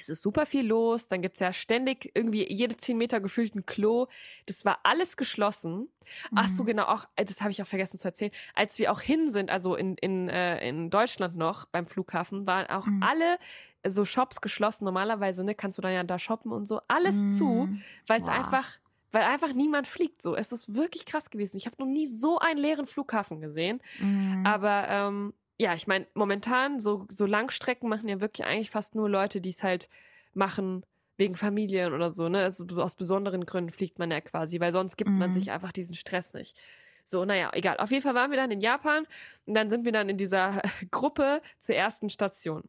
[0.00, 1.08] es ist super viel los.
[1.08, 4.06] Dann gibt es ja ständig irgendwie jede zehn Meter gefühlt ein Klo.
[4.46, 5.74] Das war alles geschlossen.
[5.74, 5.88] Mhm.
[6.34, 6.66] Ach so, mhm.
[6.66, 8.32] genau, auch, das habe ich auch vergessen zu erzählen.
[8.54, 12.66] Als wir auch hin sind, also in, in, äh, in Deutschland noch beim Flughafen, waren
[12.66, 13.02] auch mhm.
[13.02, 13.38] alle
[13.86, 14.84] so Shops geschlossen.
[14.84, 16.80] Normalerweise ne, kannst du dann ja da shoppen und so.
[16.88, 17.38] Alles mhm.
[17.38, 17.68] zu,
[18.06, 18.78] weil es einfach
[19.14, 20.34] weil einfach niemand fliegt so.
[20.34, 21.56] Es ist wirklich krass gewesen.
[21.56, 23.80] Ich habe noch nie so einen leeren Flughafen gesehen.
[24.00, 24.44] Mhm.
[24.44, 29.08] Aber ähm, ja, ich meine, momentan so, so Langstrecken machen ja wirklich eigentlich fast nur
[29.08, 29.88] Leute, die es halt
[30.32, 30.84] machen
[31.16, 32.42] wegen Familien oder so, ne?
[32.42, 35.18] Also aus besonderen Gründen fliegt man ja quasi, weil sonst gibt mhm.
[35.18, 36.56] man sich einfach diesen Stress nicht.
[37.04, 37.76] So, naja, egal.
[37.78, 39.06] Auf jeden Fall waren wir dann in Japan
[39.46, 42.64] und dann sind wir dann in dieser Gruppe zur ersten Station.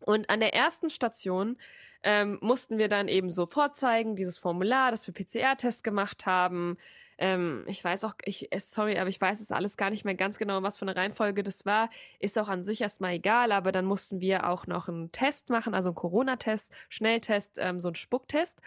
[0.00, 1.58] Und an der ersten Station
[2.02, 6.76] ähm, mussten wir dann eben so vorzeigen, dieses Formular, dass wir PCR-Test gemacht haben,
[7.18, 10.38] ähm, ich weiß auch, ich, sorry, aber ich weiß es alles gar nicht mehr ganz
[10.38, 11.90] genau, was für eine Reihenfolge das war.
[12.18, 15.74] Ist auch an sich erstmal egal, aber dann mussten wir auch noch einen Test machen,
[15.74, 18.60] also einen Corona-Test, Schnelltest, ähm, so einen Spucktest.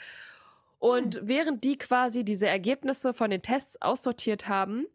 [0.79, 4.85] Und während die quasi diese Ergebnisse von den Tests aussortiert haben,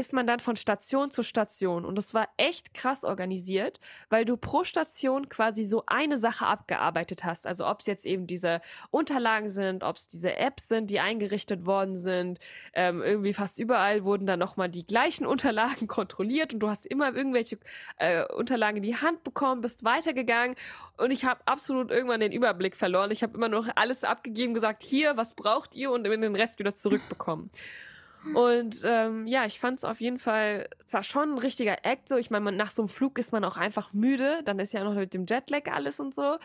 [0.00, 1.84] ist man dann von Station zu Station.
[1.84, 7.22] Und das war echt krass organisiert, weil du pro Station quasi so eine Sache abgearbeitet
[7.22, 7.46] hast.
[7.46, 11.66] Also ob es jetzt eben diese Unterlagen sind, ob es diese Apps sind, die eingerichtet
[11.66, 12.40] worden sind.
[12.72, 17.14] Ähm, irgendwie fast überall wurden dann nochmal die gleichen Unterlagen kontrolliert und du hast immer
[17.14, 17.58] irgendwelche
[17.98, 20.56] äh, Unterlagen in die Hand bekommen, bist weitergegangen
[20.96, 23.10] und ich habe absolut irgendwann den Überblick verloren.
[23.10, 26.74] Ich habe immer noch alles abgegeben, gesagt, hier, was braucht ihr und den Rest wieder
[26.74, 27.50] zurückbekommen.
[28.34, 32.16] Und ähm, ja, ich fand es auf jeden Fall zwar schon ein richtiger Act, so
[32.16, 34.94] ich meine, nach so einem Flug ist man auch einfach müde, dann ist ja noch
[34.94, 36.36] mit dem Jetlag alles und so.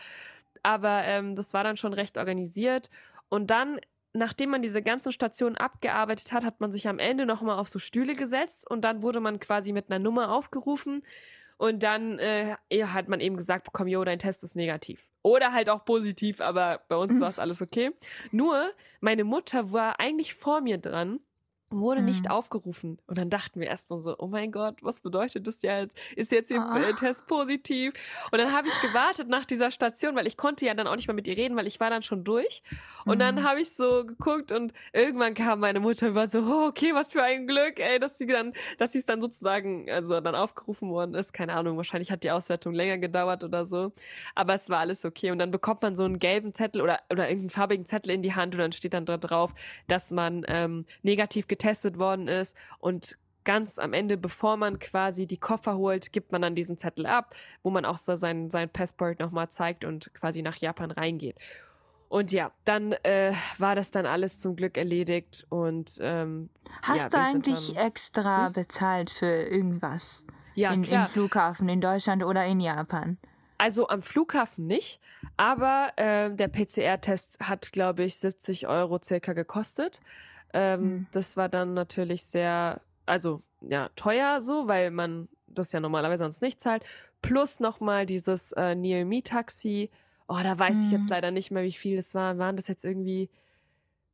[0.62, 2.90] Aber ähm, das war dann schon recht organisiert.
[3.28, 3.78] Und dann,
[4.12, 7.78] nachdem man diese ganzen Stationen abgearbeitet hat, hat man sich am Ende nochmal auf so
[7.78, 11.02] Stühle gesetzt und dann wurde man quasi mit einer Nummer aufgerufen.
[11.58, 15.08] Und dann äh, hat man eben gesagt bekommen, jo, dein Test ist negativ.
[15.22, 17.92] Oder halt auch positiv, aber bei uns war es alles okay.
[18.30, 21.20] Nur, meine Mutter war eigentlich vor mir dran
[21.70, 22.06] wurde mhm.
[22.06, 22.98] nicht aufgerufen.
[23.06, 25.98] Und dann dachten wir erstmal so, oh mein Gott, was bedeutet das jetzt?
[26.14, 26.92] Ist jetzt ihr oh.
[26.94, 27.92] Test positiv?
[28.30, 31.08] Und dann habe ich gewartet nach dieser Station, weil ich konnte ja dann auch nicht
[31.08, 32.62] mehr mit ihr reden, weil ich war dann schon durch.
[33.04, 33.20] Und mhm.
[33.20, 36.94] dann habe ich so geguckt und irgendwann kam meine Mutter und war so, oh, okay,
[36.94, 40.34] was für ein Glück, ey, dass sie dann, dass sie es dann sozusagen, also dann
[40.34, 41.32] aufgerufen worden ist.
[41.32, 43.92] Keine Ahnung, wahrscheinlich hat die Auswertung länger gedauert oder so.
[44.34, 45.30] Aber es war alles okay.
[45.32, 48.34] Und dann bekommt man so einen gelben Zettel oder, oder irgendeinen farbigen Zettel in die
[48.34, 49.54] Hand und dann steht dann da drauf,
[49.88, 55.38] dass man ähm, negativ getestet worden ist und ganz am Ende, bevor man quasi die
[55.38, 59.20] Koffer holt, gibt man dann diesen Zettel ab, wo man auch so sein, sein Passport
[59.20, 61.36] nochmal zeigt und quasi nach Japan reingeht.
[62.08, 66.50] Und ja, dann äh, war das dann alles zum Glück erledigt und ähm,
[66.82, 68.52] Hast ja, du eigentlich dann, extra hm?
[68.52, 70.26] bezahlt für irgendwas?
[70.54, 71.06] Ja, in, klar.
[71.06, 73.18] Im Flughafen in Deutschland oder in Japan?
[73.58, 75.00] Also am Flughafen nicht,
[75.36, 80.00] aber äh, der PCR-Test hat, glaube ich, 70 Euro circa gekostet.
[80.56, 81.06] Ähm, hm.
[81.12, 86.40] Das war dann natürlich sehr, also ja, teuer so, weil man das ja normalerweise sonst
[86.40, 86.82] nicht zahlt.
[87.20, 89.90] Plus nochmal dieses äh, Near Me Taxi.
[90.28, 90.84] Oh, da weiß hm.
[90.86, 91.08] ich jetzt hm.
[91.10, 92.38] leider nicht mehr, wie viel das war.
[92.38, 93.28] Waren das jetzt irgendwie,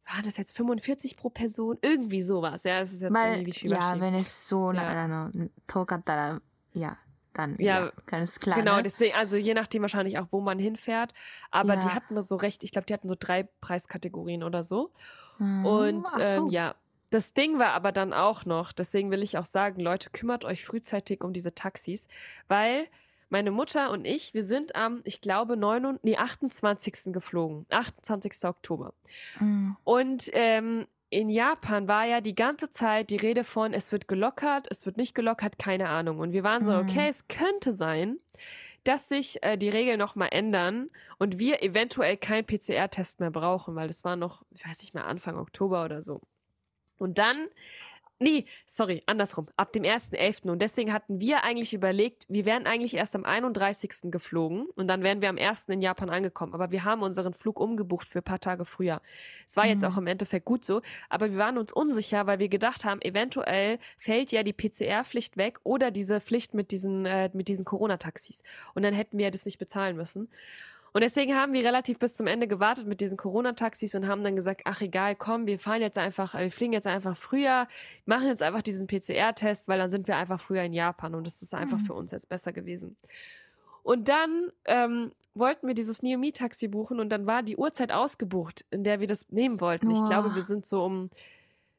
[0.06, 1.78] waren das jetzt 45 pro Person?
[1.80, 2.64] Irgendwie sowas.
[2.64, 4.82] Ja, es ist jetzt weil, irgendwie Ja, wenn es so, ja.
[4.82, 5.30] na,
[6.74, 6.96] ja,
[7.34, 8.58] dann ja, ja ganz klar.
[8.58, 8.82] Genau, ne?
[8.82, 11.12] deswegen, also je nachdem wahrscheinlich auch, wo man hinfährt.
[11.50, 11.82] Aber ja.
[11.82, 14.92] die hatten so recht, ich glaube, die hatten so drei Preiskategorien oder so.
[15.42, 15.66] Mhm.
[15.66, 16.20] Und so.
[16.20, 16.74] ähm, ja,
[17.10, 20.64] das Ding war aber dann auch noch, deswegen will ich auch sagen, Leute, kümmert euch
[20.64, 22.08] frühzeitig um diese Taxis,
[22.48, 22.86] weil
[23.28, 27.12] meine Mutter und ich, wir sind am, ich glaube, 9, nee, 28.
[27.12, 27.66] geflogen.
[27.70, 28.44] 28.
[28.44, 28.92] Oktober.
[29.40, 29.76] Mhm.
[29.84, 34.66] Und ähm, in Japan war ja die ganze Zeit die Rede von, es wird gelockert,
[34.70, 36.18] es wird nicht gelockert, keine Ahnung.
[36.18, 36.88] Und wir waren so, mhm.
[36.88, 38.16] okay, es könnte sein,
[38.84, 43.88] dass sich äh, die Regeln nochmal ändern und wir eventuell keinen PCR-Test mehr brauchen, weil
[43.88, 46.20] das war noch, ich weiß nicht mehr, Anfang Oktober oder so.
[46.98, 47.48] Und dann
[48.22, 49.48] Nee, sorry, andersrum.
[49.56, 50.48] Ab dem 1.11.
[50.48, 54.12] Und deswegen hatten wir eigentlich überlegt, wir wären eigentlich erst am 31.
[54.12, 55.64] geflogen und dann wären wir am 1.
[55.70, 56.54] in Japan angekommen.
[56.54, 59.02] Aber wir haben unseren Flug umgebucht für ein paar Tage früher.
[59.44, 59.70] Es war mhm.
[59.70, 63.02] jetzt auch im Endeffekt gut so, aber wir waren uns unsicher, weil wir gedacht haben,
[63.02, 68.44] eventuell fällt ja die PCR-Pflicht weg oder diese Pflicht mit diesen, äh, mit diesen Corona-Taxis.
[68.74, 70.28] Und dann hätten wir das nicht bezahlen müssen.
[70.92, 74.36] Und deswegen haben wir relativ bis zum Ende gewartet mit diesen Corona-Taxis und haben dann
[74.36, 77.66] gesagt, ach egal, komm, wir fahren jetzt einfach, wir fliegen jetzt einfach früher,
[78.04, 81.40] machen jetzt einfach diesen PCR-Test, weil dann sind wir einfach früher in Japan und das
[81.40, 81.84] ist einfach mhm.
[81.84, 82.96] für uns jetzt besser gewesen.
[83.82, 88.84] Und dann ähm, wollten wir dieses Neomi-Taxi buchen und dann war die Uhrzeit ausgebucht, in
[88.84, 89.88] der wir das nehmen wollten.
[89.88, 89.92] Oh.
[89.92, 91.08] Ich glaube, wir sind so um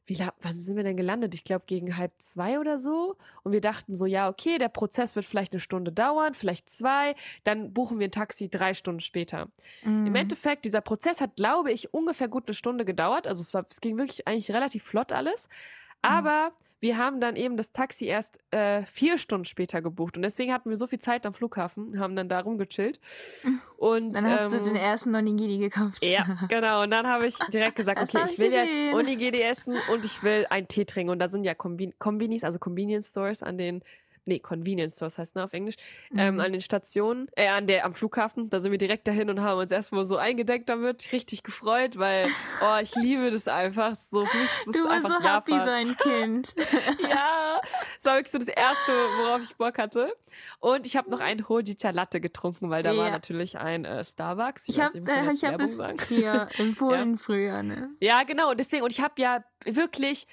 [0.06, 1.34] wie wann sind wir denn gelandet?
[1.34, 3.16] Ich glaube gegen halb zwei oder so.
[3.42, 7.14] Und wir dachten so, ja, okay, der Prozess wird vielleicht eine Stunde dauern, vielleicht zwei.
[7.42, 9.48] Dann buchen wir ein Taxi drei Stunden später.
[9.82, 10.06] Mhm.
[10.06, 13.26] Im Endeffekt, dieser Prozess hat, glaube ich, ungefähr gut eine Stunde gedauert.
[13.26, 15.48] Also es war, es ging wirklich eigentlich relativ flott alles.
[15.48, 16.10] Mhm.
[16.10, 16.64] Aber mhm.
[16.84, 20.68] Wir haben dann eben das Taxi erst äh, vier Stunden später gebucht und deswegen hatten
[20.68, 23.00] wir so viel Zeit am Flughafen, haben dann da rumgechillt.
[23.78, 26.02] Und, dann hast ähm, du den ersten Onigiri gekauft.
[26.02, 26.82] Ja, genau.
[26.82, 28.86] Und dann habe ich direkt gesagt, okay, ich will gesehen.
[28.86, 31.10] jetzt Onigiri essen und ich will einen Tee trinken.
[31.10, 33.82] Und da sind ja Kombi Kombinis, also Convenience Stores an den
[34.26, 35.76] nee, Convenience Stores heißt ne, auf Englisch,
[36.10, 36.18] mhm.
[36.18, 38.50] ähm, an den Stationen, äh, an der, am Flughafen.
[38.50, 42.26] Da sind wir direkt dahin und haben uns erstmal so eingedeckt damit, richtig gefreut, weil,
[42.62, 43.94] oh, ich liebe das einfach.
[43.94, 45.34] So, für mich, das du warst so Japan.
[45.34, 46.54] happy, so ein Kind.
[47.02, 47.60] ja,
[47.98, 50.14] es war wirklich so das Erste, worauf ich Bock hatte.
[50.60, 53.02] Und ich habe noch einen Hojicha Latte getrunken, weil da ja.
[53.02, 54.64] war natürlich ein äh, Starbucks.
[54.68, 55.78] Ich, ich habe äh, ich hab es
[56.08, 57.16] dir empfohlen ja.
[57.18, 57.90] früher, ne?
[58.00, 58.50] Ja, genau.
[58.50, 60.26] Und deswegen, und ich habe ja wirklich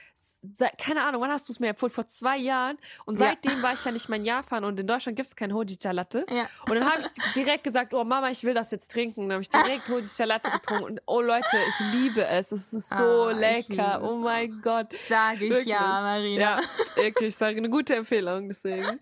[0.78, 1.92] keine Ahnung, wann hast du es mir empfohlen?
[1.92, 2.78] Vor zwei Jahren.
[3.06, 3.28] Und Ja.
[3.28, 5.92] seitdem war ich ja nicht mehr in Japan und in Deutschland gibt es kein Hojicha
[5.92, 6.26] Latte.
[6.30, 6.48] Ja.
[6.68, 9.30] Und dann habe ich direkt gesagt, oh Mama, ich will das jetzt trinken.
[9.30, 10.84] Dann habe ich direkt Hojicha Latte getrunken.
[10.86, 12.52] Und oh Leute, ich liebe es.
[12.52, 14.02] Es ist so Ah, lecker.
[14.04, 14.88] Oh mein Gott.
[15.08, 15.68] Sag ich Wirklich.
[15.68, 16.42] ja, Marina.
[16.42, 16.60] Ja,
[16.96, 19.00] wirklich, ich sage eine gute Empfehlung, deswegen.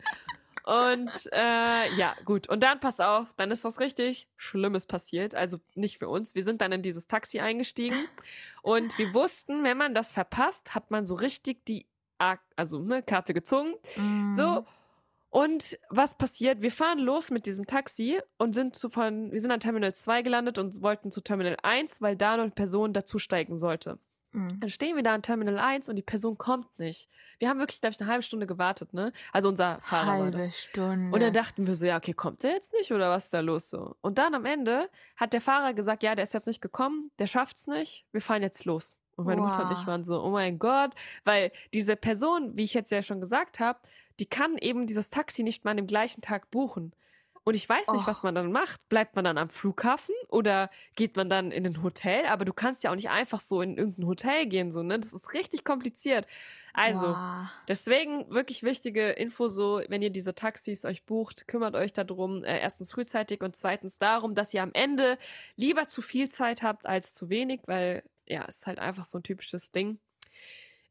[0.69, 2.47] Und äh, ja, gut.
[2.47, 5.33] Und dann pass auf, dann ist was richtig Schlimmes passiert.
[5.33, 6.35] Also nicht für uns.
[6.35, 7.97] Wir sind dann in dieses Taxi eingestiegen
[8.61, 11.87] und wir wussten, wenn man das verpasst, hat man so richtig die
[12.55, 13.73] also ne, Karte gezogen.
[13.95, 14.29] Mm.
[14.29, 14.65] So.
[15.31, 16.61] Und was passiert?
[16.61, 20.21] Wir fahren los mit diesem Taxi und sind zu von, wir sind an Terminal 2
[20.21, 23.97] gelandet und wollten zu Terminal 1, weil da noch eine Person dazusteigen sollte.
[24.31, 24.45] Mm.
[24.59, 27.09] Dann stehen wir da an Terminal 1 und die Person kommt nicht.
[27.39, 29.11] Wir haben wirklich, glaube ich, eine halbe Stunde gewartet, ne?
[29.31, 30.57] Also unser Fahrer war Halbe das.
[30.57, 31.13] Stunde.
[31.13, 33.39] Und dann dachten wir so, ja, okay, kommt der jetzt nicht oder was ist da
[33.39, 33.95] los so?
[34.01, 37.27] Und dann am Ende hat der Fahrer gesagt, ja, der ist jetzt nicht gekommen, der
[37.27, 38.95] schafft's nicht, wir fahren jetzt los.
[39.15, 39.77] Und meine Mutter und Wow.
[39.81, 40.93] ich waren so, oh mein Gott,
[41.25, 43.79] weil diese Person, wie ich jetzt ja schon gesagt habe,
[44.19, 46.93] die kann eben dieses Taxi nicht mal an dem gleichen Tag buchen.
[47.43, 48.07] Und ich weiß nicht, Och.
[48.07, 48.87] was man dann macht.
[48.89, 52.25] Bleibt man dann am Flughafen oder geht man dann in ein Hotel?
[52.27, 54.99] Aber du kannst ja auch nicht einfach so in irgendein Hotel gehen, so, ne?
[54.99, 56.27] Das ist richtig kompliziert.
[56.73, 57.47] Also, Wow.
[57.67, 62.59] Deswegen wirklich wichtige Info so, wenn ihr diese Taxis euch bucht, kümmert euch darum, äh,
[62.59, 65.17] erstens frühzeitig und zweitens darum, dass ihr am Ende
[65.55, 69.17] lieber zu viel Zeit habt als zu wenig, weil ja, es ist halt einfach so
[69.17, 69.99] ein typisches Ding.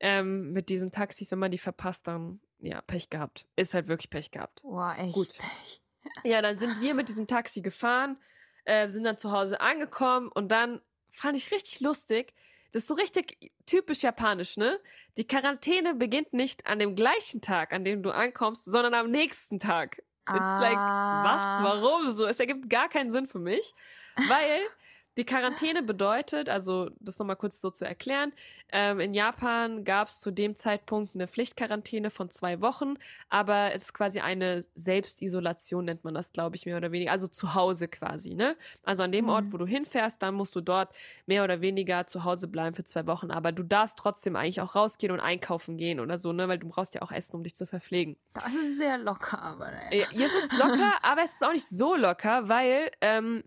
[0.01, 3.47] Ähm, mit diesen Taxis, wenn man die verpasst, dann ja, Pech gehabt.
[3.57, 4.61] Ist halt wirklich Pech gehabt.
[4.65, 5.13] Wow, echt.
[5.13, 5.39] Gut.
[6.25, 8.17] Ja, dann sind wir mit diesem Taxi gefahren,
[8.65, 12.35] äh, sind dann zu Hause angekommen und dann fand ich richtig lustig.
[12.73, 14.79] Das ist so richtig typisch japanisch, ne?
[15.17, 19.59] Die Quarantäne beginnt nicht an dem gleichen Tag, an dem du ankommst, sondern am nächsten
[19.59, 20.03] Tag.
[20.29, 21.25] It's like, Ah.
[21.25, 21.73] was?
[21.73, 22.27] Warum so?
[22.27, 23.73] Es ergibt gar keinen Sinn für mich,
[24.17, 24.61] weil
[25.19, 28.33] die Quarantäne bedeutet, also das nochmal kurz so zu erklären,
[28.71, 32.95] ähm, in Japan gab es zu dem Zeitpunkt eine Pflichtquarantäne von zwei Wochen,
[33.29, 37.11] aber es ist quasi eine Selbstisolation, nennt man das, glaube ich, mehr oder weniger.
[37.11, 38.57] Also zu Hause quasi, ne?
[38.85, 39.31] Also an dem Mhm.
[39.31, 40.95] Ort, wo du hinfährst, dann musst du dort
[41.27, 43.31] mehr oder weniger zu Hause bleiben für zwei Wochen.
[43.31, 46.47] Aber du darfst trotzdem eigentlich auch rausgehen und einkaufen gehen oder so, ne?
[46.47, 48.17] Weil du brauchst ja auch Essen, um dich zu verpflegen.
[48.35, 50.01] Das ist sehr locker, aber naja.
[50.03, 53.43] Ja, hier ist es locker, aber es ist auch nicht so locker, weil ähm,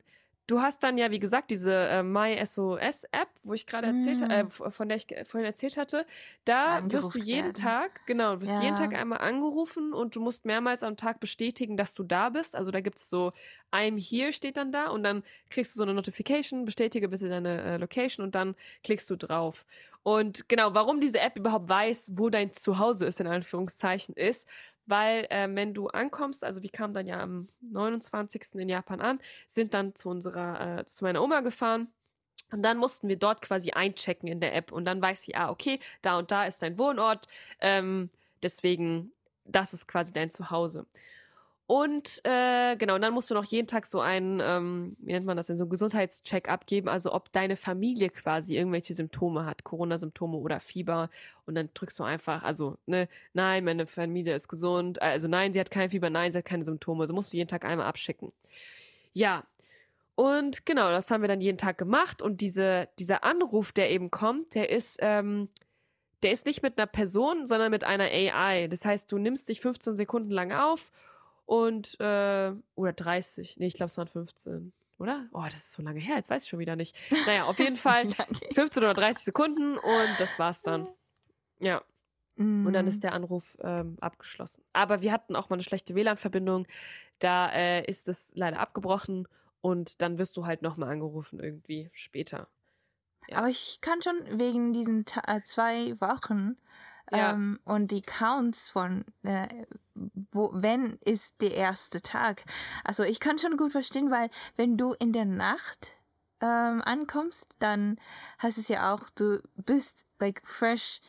[0.52, 4.32] du hast dann ja, wie gesagt, diese äh, MySOS-App, wo ich gerade erzählt Mm.
[4.32, 6.06] äh, von der ich vorhin erzählt hatte.
[6.45, 7.54] Da wirst du Angerufen jeden werden.
[7.54, 8.60] Tag, genau, du wirst Ja.
[8.60, 12.56] jeden Tag einmal angerufen und du musst mehrmals am Tag bestätigen, dass du da bist.
[12.56, 13.32] Also da gibt es so,
[13.72, 17.62] I'm here steht dann da und dann kriegst du so eine Notification, bestätige bitte deine
[17.64, 19.66] äh, Location und dann klickst du drauf.
[20.04, 24.47] Und genau, warum diese App überhaupt weiß, wo dein Zuhause ist, in Anführungszeichen, ist,
[24.86, 28.55] weil ähm, wenn du ankommst, also wir kamen dann ja am 29.
[28.55, 31.88] in Japan an, sind dann zu unserer, äh, zu meiner Oma gefahren.
[32.51, 34.71] Und dann mussten wir dort quasi einchecken in der App.
[34.71, 37.27] Und dann weiß sie, ah, okay, da und da ist dein Wohnort.
[37.61, 38.09] Ähm,
[38.43, 39.13] deswegen,
[39.45, 40.86] das ist quasi dein Zuhause.
[41.72, 45.26] Und äh, genau, und dann musst du noch jeden Tag so einen, ähm, wie nennt
[45.26, 49.63] man das denn, so einen Gesundheitscheck abgeben, also ob deine Familie quasi irgendwelche Symptome hat,
[49.63, 51.09] Corona-Symptome oder Fieber.
[51.45, 55.61] Und dann drückst du einfach, also, ne, nein, meine Familie ist gesund, also nein, sie
[55.61, 57.03] hat kein Fieber, nein, sie hat keine Symptome.
[57.03, 58.34] Also musst du jeden Tag einmal abschicken.
[59.13, 59.45] Ja.
[60.15, 62.22] Und genau, das haben wir dann jeden Tag gemacht.
[62.22, 65.47] Und diese, dieser Anruf, der eben kommt, der ist, ähm,
[66.22, 68.67] der ist nicht mit einer Person, sondern mit einer AI.
[68.67, 70.91] Das heißt, du nimmst dich 15 Sekunden lang auf
[71.52, 75.28] und, äh, oder 30, nee, ich glaube, es waren 15, oder?
[75.34, 76.95] Oh, das ist so lange her, jetzt weiß ich schon wieder nicht.
[77.26, 78.08] Naja, auf jeden Fall
[78.54, 80.88] 15 oder 30 Sekunden und das war's dann.
[81.60, 81.84] Ja,
[82.38, 84.64] und dann ist der Anruf ähm, abgeschlossen.
[84.72, 86.66] Aber wir hatten auch mal eine schlechte WLAN-Verbindung.
[87.20, 89.28] Da äh, ist es leider abgebrochen
[89.60, 92.47] und dann wirst du halt nochmal angerufen irgendwie später.
[93.28, 93.39] Ja.
[93.39, 96.56] Aber ich kann schon wegen diesen Ta äh, zwei Wochen
[97.12, 97.32] Ja.
[97.32, 99.47] ähm, und die Counts von äh,
[100.32, 102.43] wo wenn ist der erste Tag.
[102.84, 105.97] Also ich kann schon gut verstehen, weil wenn du in der Nacht
[106.41, 107.99] ähm, ankommst, dann
[108.41, 111.02] heißt es ja auch, du bist like fresh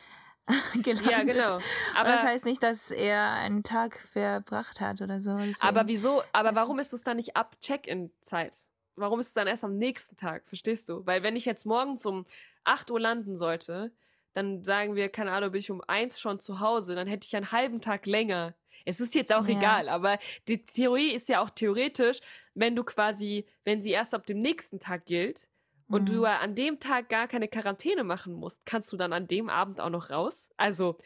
[0.82, 1.10] gelandet.
[1.10, 1.60] Ja, genau.
[1.94, 5.36] Aber das heißt nicht, dass er einen Tag verbracht hat oder so.
[5.38, 5.62] Deswegen.
[5.62, 8.56] aber wieso, aber warum ist es dann nicht ab Check-in-Zeit?
[8.96, 10.46] Warum ist es dann erst am nächsten Tag?
[10.46, 11.06] Verstehst du?
[11.06, 12.26] Weil wenn ich jetzt morgens um
[12.64, 13.92] 8 Uhr landen sollte,
[14.32, 17.36] dann sagen wir, keine Ahnung, bin ich um 1 schon zu Hause, dann hätte ich
[17.36, 18.54] einen halben Tag länger.
[18.84, 19.48] Es ist jetzt auch Ja.
[19.48, 20.18] egal, aber
[20.48, 22.18] die Theorie ist ja auch theoretisch,
[22.54, 25.46] wenn du quasi, wenn sie erst ab dem nächsten Tag gilt
[25.90, 26.10] und Mhm.
[26.10, 29.48] du ja an dem Tag gar keine Quarantäne machen musst, kannst du dann an dem
[29.48, 30.50] Abend auch noch raus?
[30.56, 30.98] Also,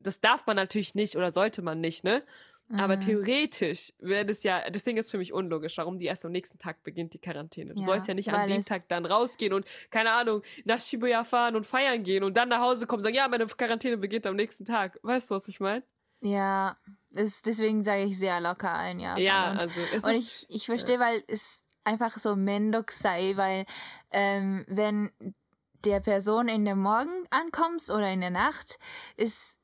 [0.00, 2.24] das darf man natürlich nicht oder sollte man nicht, ne?
[2.70, 3.00] Aber Mhm.
[3.00, 6.58] theoretisch wäre das ja, das Ding ist für mich unlogisch, warum die erst am nächsten
[6.58, 7.74] Tag beginnt, die Quarantäne.
[7.74, 11.24] Du Ja, sollst ja nicht an dem Tag dann rausgehen und, keine Ahnung, nach Shibuya
[11.24, 14.26] fahren und feiern gehen und dann nach Hause kommen und sagen, ja, meine Quarantäne beginnt
[14.26, 14.98] am nächsten Tag.
[15.02, 15.84] Weißt du, was ich meine?
[16.20, 16.76] Ja,
[17.10, 19.16] das, deswegen sage ich sehr locker ein, ja.
[19.18, 23.32] Ja, und, also es und ist, ich, ich verstehe, weil es einfach so mendok sei,
[23.36, 23.66] weil
[24.10, 25.10] ähm, wenn
[25.84, 28.78] der Person in der Morgen ankommst oder in der Nacht,
[29.18, 29.58] ist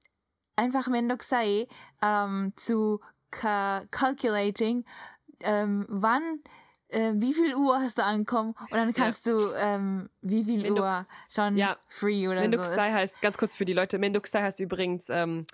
[0.56, 1.66] einfach mendok sei
[2.02, 4.84] ähm, zu ca calculating,
[5.40, 6.40] ähm, wann,
[6.88, 10.80] äh, wie viel Uhr hast du ankommen und dann kannst du ähm, wie viel Mendok-
[10.80, 11.76] Uhr schon ja.
[11.88, 12.80] free oder Menduxai so.
[12.80, 15.46] Es- heißt, ganz kurz für die Leute, Menduxai heißt übrigens ähm,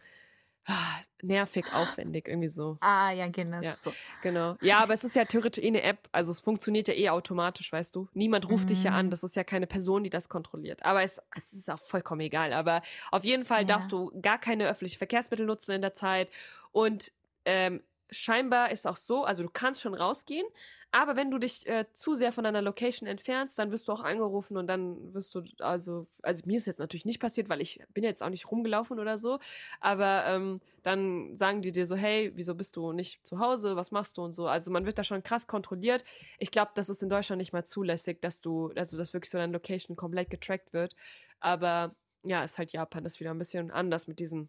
[1.22, 2.76] nervig, aufwendig, irgendwie so.
[2.80, 3.60] Ah, ja, genau.
[3.60, 3.72] Ja.
[3.72, 3.92] So.
[4.22, 4.56] Genau.
[4.60, 7.72] Ja, aber es ist ja theoretisch eh eine App, also es funktioniert ja eh automatisch,
[7.72, 8.08] weißt du.
[8.14, 8.96] Niemand ruft dich ja Mhm.
[8.96, 10.84] an, das ist ja keine Person, die das kontrolliert.
[10.84, 12.52] Aber es, es ist auch vollkommen egal.
[12.52, 13.66] Aber auf jeden Fall Ja.
[13.68, 16.28] darfst du gar keine öffentlichen Verkehrsmittel nutzen in der Zeit.
[16.72, 17.12] Und
[17.44, 20.46] ähm, scheinbar ist auch so, also du kannst schon rausgehen,
[20.92, 24.02] aber wenn du dich äh, zu sehr von deiner Location entfernst, dann wirst du auch
[24.02, 27.80] angerufen und dann wirst du, also, also mir ist jetzt natürlich nicht passiert, weil ich
[27.92, 29.38] bin jetzt auch nicht rumgelaufen oder so,
[29.80, 33.90] aber ähm, dann sagen die dir so, hey, wieso bist du nicht zu Hause, was
[33.90, 34.46] machst du und so.
[34.46, 36.04] Also man wird da schon krass kontrolliert.
[36.38, 39.38] Ich glaube, das ist in Deutschland nicht mal zulässig, dass du, also dass wirklich so
[39.38, 40.94] deine Location komplett getrackt wird.
[41.40, 44.48] Aber ja, ist halt Japan, das ist wieder ein bisschen anders mit diesen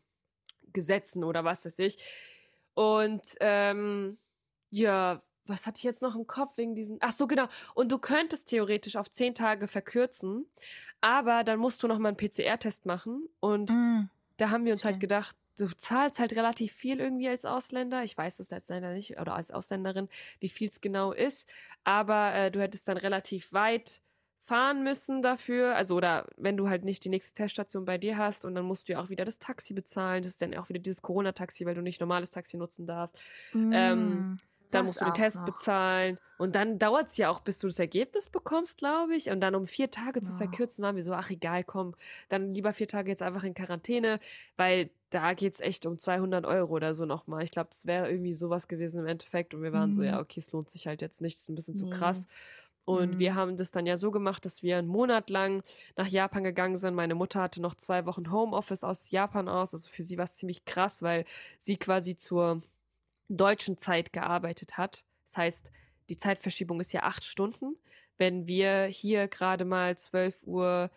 [0.73, 1.97] Gesetzen oder was weiß ich.
[2.73, 4.17] Und ähm,
[4.69, 6.97] ja, was hatte ich jetzt noch im Kopf wegen diesen.
[7.01, 7.47] Ach so, genau.
[7.73, 10.45] Und du könntest theoretisch auf zehn Tage verkürzen,
[11.01, 13.27] aber dann musst du noch mal einen PCR-Test machen.
[13.39, 14.09] Und Mm.
[14.37, 15.01] da haben wir uns halt Stimmt.
[15.01, 18.03] gedacht, du zahlst halt relativ viel irgendwie als Ausländer.
[18.03, 20.07] Ich weiß es als Länder nicht oder als Ausländerin,
[20.39, 21.47] wie viel es genau ist.
[21.83, 24.01] Aber äh, du hättest dann relativ weit
[24.39, 25.75] fahren müssen dafür.
[25.75, 28.87] Also, oder wenn du halt nicht die nächste Teststation bei dir hast und dann musst
[28.87, 30.21] du ja auch wieder das Taxi bezahlen.
[30.23, 33.17] Das ist dann auch wieder dieses Corona-Taxi, weil du nicht normales Taxi nutzen darfst.
[33.53, 34.39] Ähm,
[34.71, 35.45] Dann Das musst du den Test noch.
[35.45, 36.17] bezahlen.
[36.37, 39.29] Und dann dauert es ja auch, bis du das Ergebnis bekommst, glaube ich.
[39.29, 40.37] Und dann um vier Tage zu Ja.
[40.37, 41.95] verkürzen, waren wir so, ach egal, komm,
[42.29, 44.19] dann lieber vier Tage jetzt einfach in Quarantäne,
[44.55, 47.43] weil da geht es echt um 200 Euro oder so nochmal.
[47.43, 49.53] Ich glaube, das wäre irgendwie sowas gewesen im Endeffekt.
[49.53, 50.07] Und wir waren so, Mhm.
[50.07, 51.89] ja, okay, es lohnt sich halt jetzt nicht, ist ein bisschen zu Nee.
[51.89, 52.27] krass.
[52.85, 53.35] Und wir Mhm.
[53.35, 55.63] haben das dann ja so gemacht, dass wir einen Monat lang
[55.97, 56.93] nach Japan gegangen sind.
[56.95, 59.73] Meine Mutter hatte noch zwei Wochen Homeoffice aus Japan aus.
[59.73, 61.25] Also für sie war es ziemlich krass, weil
[61.59, 62.61] sie quasi zur
[63.29, 65.03] deutschen Zeit gearbeitet hat.
[65.25, 65.71] Das heißt,
[66.09, 67.75] die Zeitverschiebung ist ja acht Stunden.
[68.17, 70.89] Wenn wir hier gerade mal 12 Uhr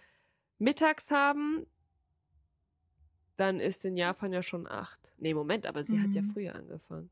[0.59, 1.67] mittags haben,
[3.37, 5.13] dann ist in Japan ja schon acht.
[5.19, 6.27] Nee, Moment, aber sie hat ja Mhm.
[6.33, 7.11] früher angefangen.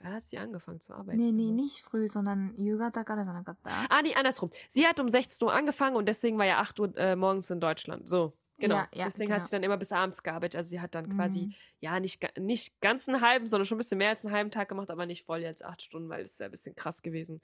[0.00, 1.18] Wann hat sie angefangen zu arbeiten?
[1.18, 1.52] Nee, nee, Immer?
[1.62, 3.70] nicht früh, sondern Yugata kara sanakatta.
[3.90, 4.50] Ah, nee, andersrum.
[4.70, 7.60] Sie hat um 16 Uhr angefangen und deswegen war ja 8 Uhr äh, morgens in
[7.60, 8.08] Deutschland.
[8.08, 8.76] So, genau.
[8.76, 9.38] Ja, ja, deswegen genau.
[9.38, 10.56] hat sie dann immer bis abends gearbeitet.
[10.58, 11.54] Also sie hat dann quasi, Mhm.
[11.80, 14.68] ja, nicht, nicht ganz einen halben, sondern schon ein bisschen mehr als einen halben Tag
[14.68, 17.40] gemacht, aber nicht voll jetzt acht Stunden, weil das wäre ein bisschen krass gewesen.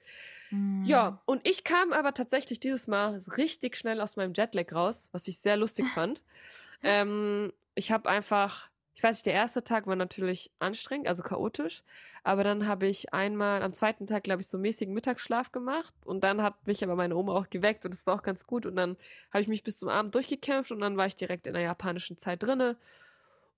[0.51, 0.83] Mhm.
[0.85, 5.27] Ja, und ich kam aber tatsächlich dieses Mal richtig schnell aus meinem Jetlag raus, was
[5.27, 6.23] ich sehr lustig fand.
[6.83, 11.83] ähm, ich habe einfach, ich weiß nicht, der erste Tag war natürlich anstrengend, also chaotisch,
[12.23, 16.23] aber dann habe ich einmal am zweiten Tag, glaube ich, so mäßigen Mittagsschlaf gemacht und
[16.23, 18.75] dann hat mich aber meine Oma auch geweckt und das war auch ganz gut und
[18.75, 18.97] dann
[19.31, 22.17] habe ich mich bis zum Abend durchgekämpft und dann war ich direkt in der japanischen
[22.17, 22.75] Zeit drinne.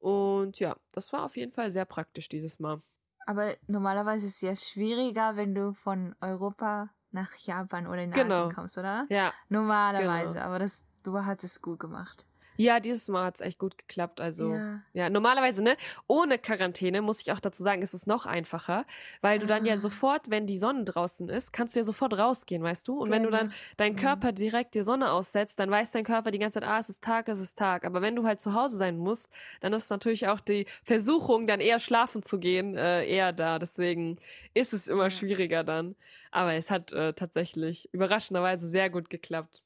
[0.01, 2.81] Und ja, das war auf jeden Fall sehr praktisch dieses Mal.
[3.25, 8.25] Aber normalerweise ist es ja schwieriger, wenn du von Europa nach Japan oder in Genau.
[8.39, 9.07] Asien kommst, oder?
[9.09, 10.45] Ja, Normalerweise, Genau.
[10.45, 12.25] aber das, du hast es gut gemacht.
[12.59, 14.21] Ja, dieses Mal hat es echt gut geklappt.
[14.21, 14.83] Also Ja.
[14.93, 15.77] Ja, normalerweise, ne?
[16.07, 18.85] Ohne Quarantäne, muss ich auch dazu sagen, ist es noch einfacher,
[19.21, 19.77] weil du dann ja Ah.
[19.77, 22.99] sofort, wenn die Sonne draußen ist, kannst du ja sofort rausgehen, weißt du?
[22.99, 23.95] Und wenn du dann deinen Mhm.
[23.95, 27.03] Körper direkt die Sonne aussetzt, dann weiß dein Körper die ganze Zeit, ah, es ist
[27.03, 27.85] Tag, es ist Tag.
[27.85, 29.29] Aber wenn du halt zu Hause sein musst,
[29.61, 33.59] dann ist natürlich auch die Versuchung, dann eher schlafen zu gehen, äh, eher da.
[33.59, 34.17] Deswegen
[34.55, 35.11] ist es immer Ja.
[35.11, 35.95] schwieriger dann.
[36.31, 39.61] Aber es hat äh, tatsächlich überraschenderweise sehr gut geklappt.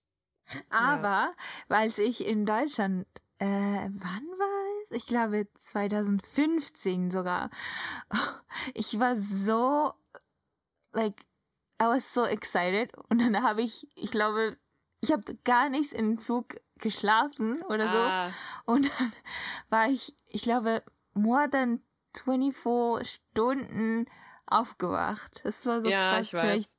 [0.69, 1.33] Aber,
[1.67, 3.07] weil ich in Deutschland,
[3.39, 4.97] äh, wann war es?
[4.97, 7.49] Ich glaube 2015 sogar.
[8.75, 9.93] Ich war so,
[10.91, 11.15] like,
[11.81, 12.91] I was so excited.
[13.09, 14.57] Und dann habe ich, ich glaube,
[15.01, 17.97] ich habe gar nichts im Flug geschlafen oder so.
[17.97, 18.31] Ah,
[18.65, 19.13] Und dann
[19.69, 20.83] war ich, ich glaube,
[21.13, 21.81] more than
[22.15, 24.05] 24 Stunden
[24.45, 25.41] aufgewacht.
[25.43, 26.27] Das war so ja, krass.
[26.27, 26.41] ich weiß.
[26.41, 26.71] Vielleicht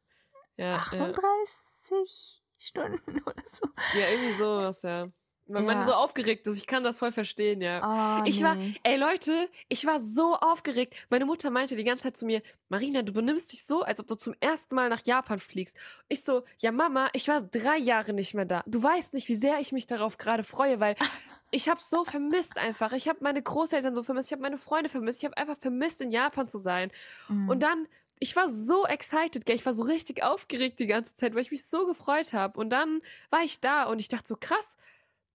[0.57, 0.77] Ja, ja.
[0.77, 3.67] 38 Stunden oder so.
[3.99, 5.07] ja, irgendwie sowas, ja.
[5.47, 5.87] Weil man Ja.
[5.87, 6.57] so aufgeregt ist.
[6.57, 8.23] Ich kann das voll verstehen, ja.
[8.23, 8.75] Oh, Ich war, nee.
[8.83, 10.95] ey Leute, ich war so aufgeregt.
[11.11, 12.41] Meine Mutter meinte die ganze Zeit zu mir,
[12.71, 15.77] Marina, du benimmst dich so, als ob du zum ersten Mal nach Japan fliegst.
[16.09, 18.63] Ich so, ja Mama, ich war drei Jahre nicht mehr da.
[18.67, 20.97] Du weißt nicht, wie sehr ich mich darauf gerade freue, weil
[21.51, 22.93] ich habe so vermisst einfach.
[22.93, 26.01] Ich habe meine Großeltern so vermisst, ich habe meine Freunde vermisst, ich habe einfach vermisst,
[26.01, 26.91] in Japan zu sein.
[27.29, 27.51] Mhm.
[27.51, 27.87] Und dann,
[28.21, 29.57] ich war so excited, gell?
[29.57, 32.59] ich war so richtig aufgeregt die ganze Zeit, weil ich mich so gefreut habe.
[32.59, 34.77] Und dann war ich da und ich dachte so, krass,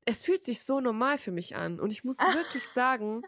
[0.06, 1.80] es fühlt sich so normal für mich an.
[1.80, 3.24] Und ich muss wirklich sagen,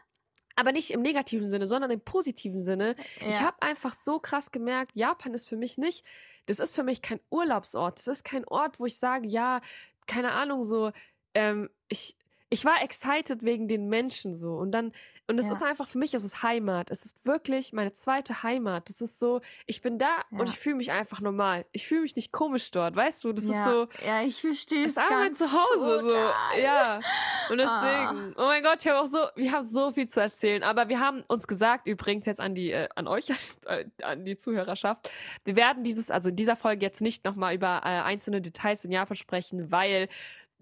[0.55, 2.95] aber nicht im negativen Sinne, sondern im positiven Sinne.
[3.27, 3.47] Ich Ja.
[3.47, 6.05] habe einfach so krass gemerkt, Japan ist für mich nicht,
[6.47, 7.99] das ist für mich kein Urlaubsort.
[7.99, 9.61] Das ist kein Ort, wo ich sage, ja,
[10.07, 10.91] keine Ahnung, so,
[11.33, 12.17] ähm, ich,
[12.51, 14.55] ich war excited wegen den Menschen so.
[14.57, 14.91] Und dann,
[15.27, 15.53] und es Ja.
[15.53, 16.91] ist einfach für mich, es ist Heimat.
[16.91, 18.89] Es ist wirklich meine zweite Heimat.
[18.89, 20.39] Das ist so, ich bin da Ja.
[20.39, 21.65] und ich fühle mich einfach normal.
[21.71, 23.31] Ich fühle mich nicht komisch dort, weißt du?
[23.31, 23.63] Das ja.
[23.65, 26.01] ist so, ja, ich verstehe es ganz Zuhause.
[26.01, 26.09] total.
[26.53, 26.59] So.
[26.61, 26.99] Ja.
[27.49, 28.09] Und Ah.
[28.11, 30.61] deswegen, oh mein Gott, ich habe auch so, wir haben so viel zu erzählen.
[30.63, 33.29] Aber wir haben uns gesagt, übrigens jetzt an die, äh, an euch,
[33.67, 35.09] äh, an die Zuhörerschaft,
[35.45, 38.91] wir werden dieses, also in dieser Folge jetzt nicht nochmal über äh, einzelne Details in
[38.91, 40.09] Japan sprechen, weil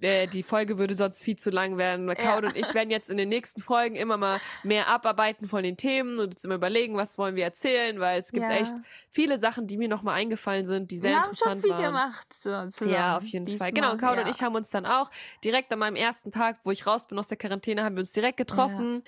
[0.02, 2.08] äh, die Folge würde sonst viel zu lang werden.
[2.16, 5.78] Kaut und ich werden jetzt in den nächsten Folgen immer mal mehr abarbeiten von den
[5.78, 8.52] Themen und uns immer überlegen, was wollen wir erzählen, weil es gibt Ja.
[8.58, 8.74] echt
[9.10, 11.84] viele Sachen, die mir nochmal eingefallen sind, die sehr Wir haben schon interessant viel waren.
[11.84, 12.94] gemacht so, zusammen.
[12.94, 13.52] Ja, auf jeden Fall.
[13.54, 14.24] diesmal, Genau, und Kaut ja.
[14.24, 15.10] und ich haben uns dann auch
[15.44, 18.12] direkt an meinem ersten Tag, wo ich raus bin aus der Quarantäne, haben wir uns
[18.12, 19.04] direkt getroffen.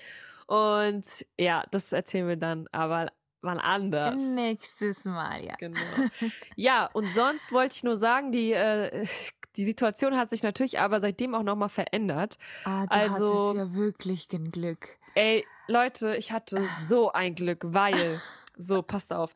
[0.46, 1.06] Und
[1.38, 3.10] ja, das erzählen wir dann aber
[3.42, 4.20] mal anders.
[4.20, 5.54] Nächstes Mal, ja.
[5.58, 5.78] Genau.
[6.56, 9.06] Ja, und sonst wollte ich nur sagen, die, äh,
[9.56, 12.38] die Situation hat sich natürlich aber seitdem auch nochmal verändert.
[12.64, 14.88] Ah, du Also- hattest ja wirklich ein Glück.
[15.14, 18.20] Ey, Leute, ich hatte so ein Glück, weil,
[18.56, 19.34] so, passt auf.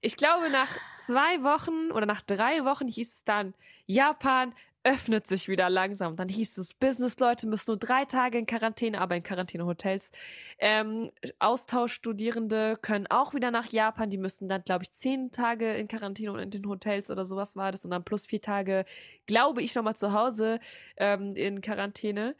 [0.00, 0.68] Ich glaube, nach
[1.06, 3.54] zwei Wochen oder nach drei Wochen hieß es dann,
[3.86, 4.52] Japan
[4.84, 6.14] öffnet sich wieder langsam.
[6.14, 10.12] Dann hieß es, Business-Leute müssen nur drei Tage in Quarantäne, aber in Quarantänehotels.
[10.58, 14.10] Ähm, Austauschstudierende können auch wieder nach Japan.
[14.10, 17.56] Die müssen dann, glaube ich, zehn Tage in Quarantäne und in den Hotels oder sowas
[17.56, 17.84] war das.
[17.84, 18.84] Und dann plus vier Tage,
[19.26, 20.58] glaube ich, nochmal zu Hause
[20.96, 22.36] ähm, in Quarantäne.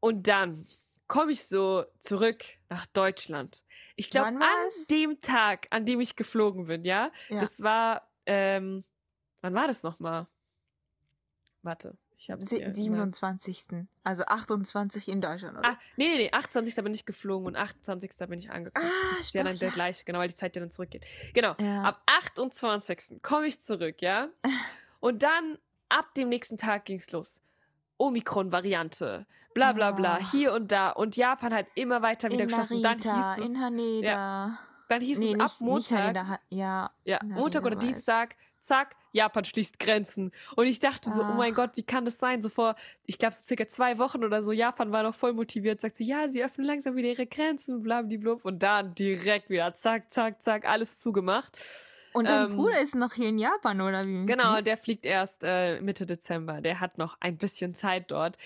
[0.00, 0.66] Und dann
[1.06, 3.62] komme ich so zurück nach Deutschland.
[3.96, 4.40] Ich glaube, an
[4.90, 7.40] dem Tag, an dem ich geflogen bin, ja, Ja.
[7.40, 8.84] das war, ähm,
[9.40, 10.26] wann war das nochmal?
[11.64, 13.86] Warte, ich habe Sie- 27.
[14.04, 15.70] Also 28 in Deutschland, oder?
[15.70, 16.74] Ah, nee, nee, nee, 28.
[16.84, 18.10] bin ich geflogen und 28.
[18.28, 18.88] bin ich angekommen.
[18.88, 19.74] Ah, das ist ja dann der ja.
[19.74, 21.04] gleiche, genau, weil die Zeit ja dann zurückgeht.
[21.34, 21.82] Genau, Ja.
[21.82, 23.20] ab 28.
[23.22, 24.28] komme ich zurück, ja?
[25.00, 25.58] Und dann,
[25.90, 27.40] ab dem nächsten Tag ging's los.
[27.98, 30.30] Omikron-Variante, bla bla bla, Ah.
[30.32, 30.90] hier und da.
[30.90, 32.82] Und Japan hat immer weiter wieder in geschlossen.
[32.82, 34.58] Dann Narita, hieß es, in Haneda.
[34.88, 36.90] dann hieß nee, es nicht, ab nicht Montag, Haneda, Ha- ja.
[37.04, 37.80] ja, Narita Montag oder es.
[37.84, 40.32] Dienstag, zack, Japan schließt Grenzen.
[40.56, 41.56] Und ich dachte so, oh mein Ach.
[41.56, 42.42] Gott, wie kann das sein?
[42.42, 42.74] So vor,
[43.06, 46.04] ich glaube, so circa zwei Wochen oder so, Japan war noch voll motiviert, sagt so,
[46.04, 48.44] ja, sie öffnen langsam wieder ihre Grenzen, blablablub.
[48.44, 51.58] Und dann direkt wieder, zack, zack, zack, alles zugemacht.
[52.12, 54.26] Und dein Ähm, Bruder ist noch hier in Japan, oder wie?
[54.26, 56.60] Genau, der fliegt erst äh, Mitte Dezember.
[56.60, 58.36] Der hat noch ein bisschen Zeit dort.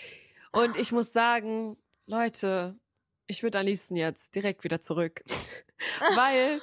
[0.53, 2.79] Und ich muss sagen, Leute,
[3.27, 5.23] ich würde am liebsten jetzt direkt wieder zurück.
[6.15, 6.61] Weil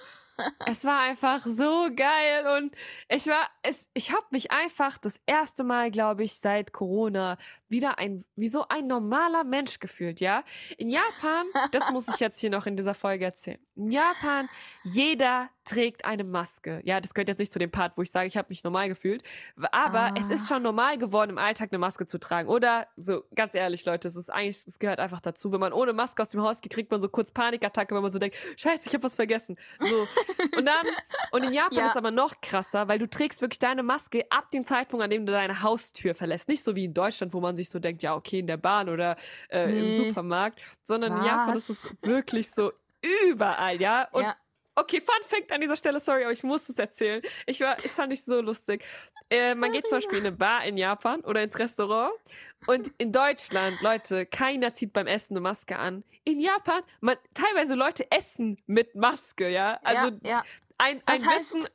[0.65, 2.75] es war einfach so geil und
[3.09, 7.37] ich war, es, ich habe mich einfach das erste Mal, glaube ich, seit Corona
[7.69, 10.43] wieder ein, wie so ein normaler Mensch gefühlt, ja?
[10.77, 13.59] In Japan, das muss ich jetzt hier noch in dieser Folge erzählen.
[13.75, 14.47] In Japan,
[14.83, 16.79] jeder trägt eine Maske.
[16.85, 18.87] Ja, das gehört jetzt nicht zu dem Part, wo ich sage, ich habe mich normal
[18.87, 19.23] gefühlt.
[19.71, 20.13] Aber Ah.
[20.17, 22.47] es ist schon normal geworden, im Alltag eine Maske zu tragen.
[22.49, 25.51] Oder so, ganz ehrlich, Leute, es ist eigentlich, es gehört einfach dazu.
[25.51, 28.11] Wenn man ohne Maske aus dem Haus geht, kriegt man so kurz Panikattacke, wenn man
[28.11, 29.57] so denkt, scheiße, ich habe was vergessen.
[29.79, 30.07] So.
[30.55, 30.85] Und dann,
[31.31, 31.87] und in Japan Ja.
[31.87, 35.25] ist aber noch krasser, weil du trägst wirklich deine Maske ab dem Zeitpunkt, an dem
[35.25, 36.47] du deine Haustür verlässt.
[36.47, 38.89] Nicht so wie in Deutschland, wo man sich so denkt, ja, okay, in der Bahn
[38.89, 39.15] oder
[39.49, 39.97] äh, Nee.
[39.99, 41.83] im Supermarkt, sondern in Japan ist Was?
[41.83, 42.71] es wirklich so
[43.23, 44.07] überall, ja.
[44.11, 44.35] Und ja.
[44.77, 47.21] Okay, Fun Fact an dieser Stelle, sorry, aber ich muss es erzählen.
[47.45, 48.83] Ich war, ich fand ich so lustig.
[49.29, 52.11] Äh, man geht zum Beispiel in eine Bar in Japan oder ins Restaurant
[52.67, 56.03] und in Deutschland, Leute, keiner zieht beim Essen eine Maske an.
[56.25, 59.79] In Japan, man, teilweise Leute essen mit Maske, ja.
[59.81, 60.43] Also ja, ja.
[60.77, 61.67] ein, Das ein heißt- Wissen,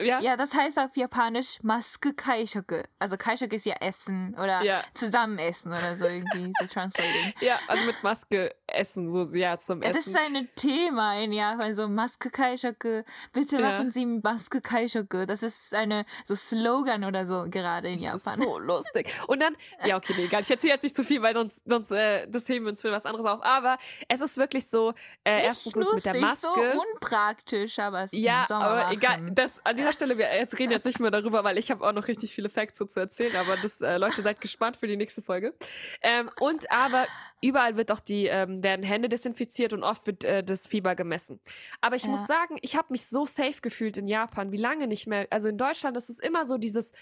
[0.00, 0.20] ja.
[0.20, 2.82] ja, das heißt auf Japanisch Maske Kaishoku.
[2.98, 4.82] Also Kaishoku ist ja Essen oder Ja.
[4.94, 7.32] zusammen essen oder so irgendwie, so translating.
[7.40, 10.14] Ja, also mit Maske essen, so ja zum Ja, das Essen.
[10.14, 13.02] ist ein Thema in Japan, so Maske Kaishoku.
[13.32, 13.70] Bitte Ja.
[13.70, 15.24] machen Sie Maske Kaishoku.
[15.26, 18.42] Das ist eine so Slogan oder so gerade in Das ist Japan.
[18.42, 19.14] so lustig.
[19.28, 20.42] Und dann, ja, okay, nee, egal.
[20.42, 22.90] Ich erzähle jetzt nicht zu viel, weil sonst, sonst äh, das heben wir uns für
[22.92, 23.42] was anderes auf.
[23.44, 23.78] Aber
[24.08, 24.92] es ist wirklich so,
[25.24, 26.72] äh, erstens ist mit der lustig, Maske.
[26.74, 29.30] so unpraktisch, aber es Ja, im Sommer aber egal.
[29.32, 31.92] Das, an dieser Stelle, wir jetzt reden jetzt nicht mehr darüber, weil ich habe auch
[31.92, 33.36] noch richtig viele Facts so zu erzählen.
[33.36, 35.54] Aber das, äh, Leute, seid gespannt für die nächste Folge.
[36.02, 37.06] Ähm, und aber
[37.40, 41.40] überall wird auch die, ähm, werden Hände desinfiziert und oft wird äh, das Fieber gemessen.
[41.80, 42.08] Aber ich Ja.
[42.10, 45.28] muss sagen, ich habe mich so safe gefühlt in Japan, wie lange nicht mehr.
[45.30, 46.92] Also in Deutschland ist es immer so dieses,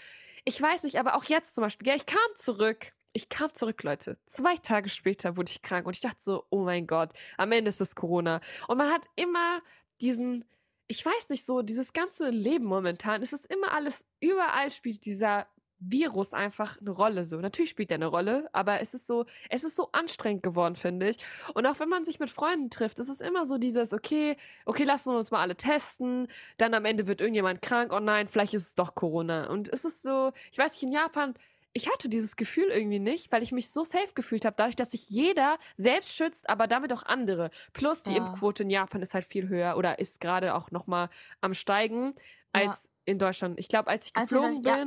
[0.43, 3.81] ich weiß nicht, aber auch jetzt zum Beispiel, gell, ich kam zurück ich kam zurück,
[3.83, 4.17] Leute.
[4.25, 7.69] Zwei Tage später wurde ich krank und ich dachte so, oh mein Gott, am Ende
[7.69, 8.41] ist es Corona.
[8.67, 9.61] Und man hat immer
[10.01, 10.43] diesen,
[10.87, 15.47] ich weiß nicht so, dieses ganze Leben momentan, es ist immer alles, überall spielt dieser
[15.79, 17.37] Virus einfach eine Rolle so.
[17.37, 21.09] Natürlich spielt er eine Rolle, aber es ist so, es ist so anstrengend geworden, finde
[21.09, 21.17] ich.
[21.53, 24.83] Und auch wenn man sich mit Freunden trifft, ist es immer so dieses, okay, okay,
[24.83, 26.27] lassen wir uns mal alle testen,
[26.57, 29.49] dann am Ende wird irgendjemand krank, oh nein, vielleicht ist es doch Corona.
[29.49, 31.33] Und es ist so, ich weiß nicht, in Japan,
[31.75, 34.91] ich hatte dieses Gefühl irgendwie nicht, weil ich mich so safe gefühlt habe, dadurch, dass
[34.91, 37.51] sich jeder selbst schützt, aber damit auch andere.
[37.73, 38.17] Plus die ja.
[38.17, 41.09] Impfquote in Japan ist halt viel höher oder ist gerade auch noch mal
[41.41, 42.15] am steigen
[42.53, 42.89] als ja.
[43.05, 43.59] in Deutschland.
[43.59, 44.85] Ich glaube, als ich geflogen also, bin, ja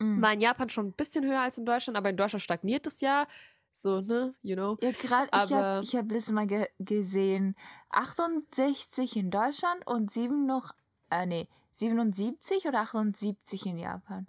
[0.00, 0.22] Mhm.
[0.22, 3.00] War in Japan schon ein bisschen höher als in Deutschland, aber in Deutschland stagniert es
[3.00, 3.26] ja.
[3.72, 4.76] So, ne, you know.
[4.80, 7.54] Ja, gerade, ich habe ich hab letztes Mal ge gesehen,
[7.90, 10.72] 68 in Deutschland und 7 noch,
[11.10, 14.26] äh, nee, 77 oder 78 in Japan.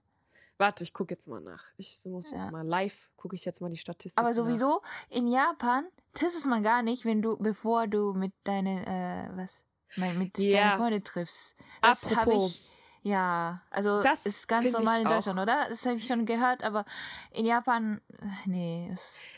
[0.61, 1.65] Warte, ich gucke jetzt mal nach.
[1.77, 2.37] Ich muss ja.
[2.37, 5.17] jetzt mal live, gucke ich jetzt mal die Statistik Aber sowieso, nach.
[5.17, 10.37] in Japan testest man gar nicht, wenn du, bevor du mit deinen, äh, was, mit
[10.37, 10.51] ja.
[10.51, 11.55] deinen Freunden triffst.
[11.81, 12.63] Das habe ich
[13.03, 15.43] ja, also das ist ganz normal in Deutschland, auch.
[15.43, 15.65] oder?
[15.69, 16.85] Das habe ich schon gehört, aber
[17.31, 17.99] in Japan,
[18.45, 18.93] nee.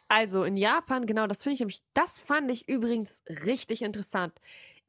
[0.09, 4.33] Also in Japan, genau, das finde ich nämlich, das fand ich übrigens richtig interessant.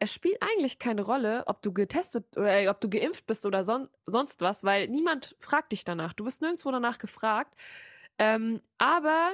[0.04, 3.64] Es spielt eigentlich keine Rolle, ob du getestet oder äh, ob du geimpft bist oder
[3.64, 6.12] son sonst was, weil niemand fragt dich danach.
[6.12, 7.54] Du wirst nirgendwo danach gefragt.
[8.18, 9.32] Ähm, aber,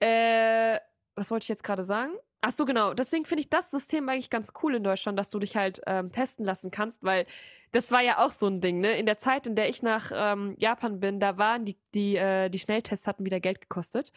[0.00, 0.78] äh,
[1.14, 2.12] was wollte ich jetzt gerade sagen?
[2.42, 2.92] Ach so, genau.
[2.92, 6.12] Deswegen finde ich das System eigentlich ganz cool in Deutschland, dass du dich halt ähm,
[6.12, 7.24] testen lassen kannst, weil
[7.72, 8.98] das war ja auch so ein Ding, ne?
[8.98, 12.50] In der Zeit, in der ich nach ähm, Japan bin, da waren die, die, äh,
[12.50, 14.12] die Schnelltests hatten wieder Geld gekostet.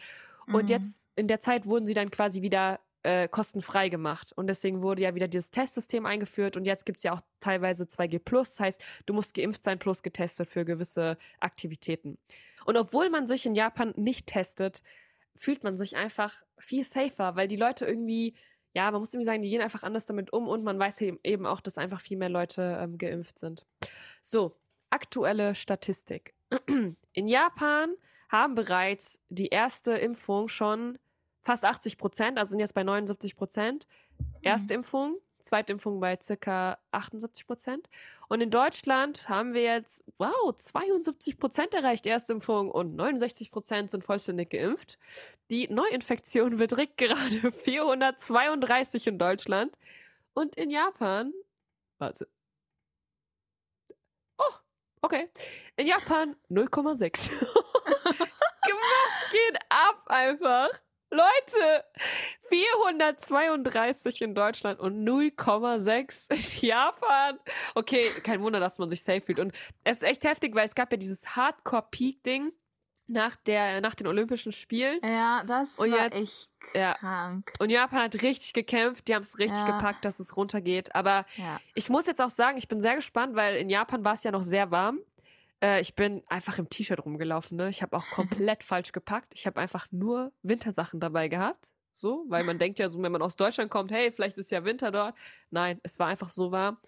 [0.46, 0.54] Mhm.
[0.54, 4.32] Und jetzt, in der Zeit wurden sie dann quasi wieder äh, kostenfrei gemacht.
[4.34, 7.84] Und deswegen wurde ja wieder dieses Testsystem eingeführt und jetzt gibt es ja auch teilweise
[7.84, 8.50] 2G Plus.
[8.50, 12.18] Das heißt, du musst geimpft sein plus getestet für gewisse Aktivitäten.
[12.64, 14.82] Und obwohl man sich in Japan nicht testet,
[15.34, 18.34] fühlt man sich einfach viel safer, weil die Leute irgendwie,
[18.74, 21.46] ja, man muss irgendwie sagen, die gehen einfach anders damit um und man weiß eben
[21.46, 23.66] auch, dass einfach viel mehr Leute ähm, geimpft sind.
[24.22, 24.56] So,
[24.90, 26.34] aktuelle Statistik.
[26.68, 27.94] In Japan
[28.28, 30.98] haben bereits die erste Impfung schon
[31.42, 33.86] fast 80 Prozent, also sind jetzt bei 79 Prozent.
[34.42, 34.66] Mhm.
[34.70, 37.88] Impfung Zweitimpfung bei circa 78 Prozent.
[38.28, 44.04] Und in Deutschland haben wir jetzt, wow, 72 Prozent erreicht Erstimpfung und 69 Prozent sind
[44.04, 44.98] vollständig geimpft.
[45.50, 49.76] Die Neuinfektion beträgt gerade 432 in Deutschland.
[50.34, 51.34] Und in Japan,
[51.98, 52.26] warte.
[54.38, 54.54] Oh,
[55.02, 55.28] okay.
[55.76, 57.30] In Japan 0,6.
[57.30, 57.30] Was
[59.30, 60.70] geht ab einfach?
[61.12, 61.84] Leute,
[62.48, 67.38] 432 in Deutschland und 0,6 in Japan.
[67.74, 69.38] Okay, kein Wunder, dass man sich safe fühlt.
[69.38, 69.54] Und
[69.84, 72.52] es ist echt heftig, weil es gab ja dieses Hardcore-Peak-Ding
[73.08, 74.98] nach der nach den Olympischen Spielen.
[75.04, 76.50] Ja, das und war jetzt, echt
[77.00, 77.52] krank.
[77.54, 77.62] Ja.
[77.62, 79.76] Und Japan hat richtig gekämpft, die haben es richtig ja.
[79.76, 80.94] gepackt, dass es runtergeht.
[80.94, 81.60] Aber ja.
[81.74, 84.30] ich muss jetzt auch sagen, ich bin sehr gespannt, weil in Japan war es ja
[84.30, 85.00] noch sehr warm.
[85.62, 87.56] Äh, ich bin einfach im T-Shirt rumgelaufen.
[87.56, 87.68] Ne?
[87.68, 89.32] Ich habe auch komplett falsch gepackt.
[89.34, 91.68] Ich habe einfach nur Wintersachen dabei gehabt.
[91.94, 94.64] So, weil man denkt ja so, wenn man aus Deutschland kommt, hey, vielleicht ist ja
[94.64, 95.14] Winter dort.
[95.50, 96.78] Nein, es war einfach so warm.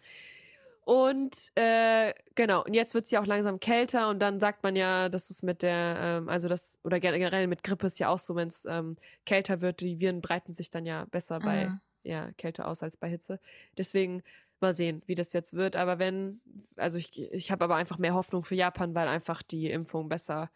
[0.84, 4.76] Und äh, genau, und jetzt wird es ja auch langsam kälter und dann sagt man
[4.76, 8.18] ja, dass es mit der, ähm, also das, oder generell mit Grippe ist ja auch
[8.18, 11.80] so, wenn es ähm, kälter wird, die Viren breiten sich dann ja besser bei mhm.
[12.02, 13.40] ja, Kälte aus als bei Hitze.
[13.78, 14.22] Deswegen
[14.64, 15.76] Mal sehen, wie das jetzt wird.
[15.76, 16.40] Aber wenn,
[16.76, 20.50] also ich, ich habe aber einfach mehr Hoffnung für Japan, weil einfach die Impfungen besser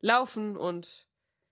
[0.00, 1.06] laufen und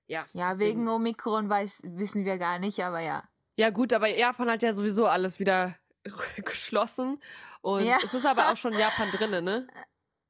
[0.07, 0.27] ja.
[0.33, 0.81] Ja, deswegen.
[0.81, 3.23] wegen Omikron weiß, wissen wir gar nicht, aber ja.
[3.55, 5.77] Ja, gut, aber Japan hat ja sowieso alles wieder
[6.45, 7.21] geschlossen.
[7.61, 7.99] Und ja.
[8.03, 9.69] es ist aber auch schon Japan drinne, ne?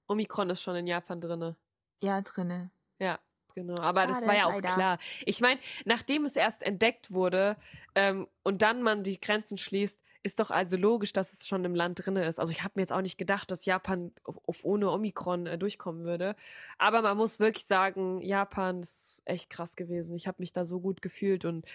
[0.07, 1.57] Omikron ist schon in Japan drinne.
[2.03, 2.71] Ja, drinne.
[2.99, 3.19] Ja,
[3.55, 3.81] genau.
[3.81, 4.75] Aber Schade, das war ja auch leider.
[4.75, 4.99] klar.
[5.25, 7.57] Ich meine, nachdem es erst entdeckt wurde
[7.95, 11.75] ähm, und dann man die Grenzen schließt, ist doch also logisch, dass es schon im
[11.75, 12.39] Land drin ist.
[12.39, 15.59] Also ich habe mir jetzt auch nicht gedacht, dass Japan auf, auf ohne Omikron äh,
[15.59, 16.37] durchkommen würde.
[16.79, 20.17] Aber man muss wirklich sagen, Japan ist echt krass gewesen.
[20.17, 21.67] Ich habe mich da so gut gefühlt und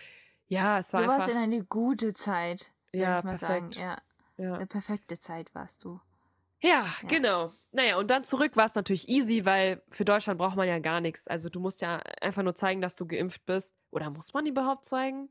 [0.47, 1.25] ja, es war du einfach.
[1.25, 2.71] Du warst in eine gute Zeit.
[2.93, 3.75] Ja, perfekt.
[3.75, 3.97] Ja,
[4.37, 4.55] ja.
[4.55, 5.99] Eine perfekte Zeit warst du.
[6.61, 7.51] Ja, ja, genau.
[7.71, 11.01] Naja, und dann zurück war es natürlich easy, weil für Deutschland braucht man ja gar
[11.01, 11.27] nichts.
[11.27, 13.73] Also du musst ja einfach nur zeigen, dass du geimpft bist.
[13.91, 15.29] Oder muss man überhaupt zeigen?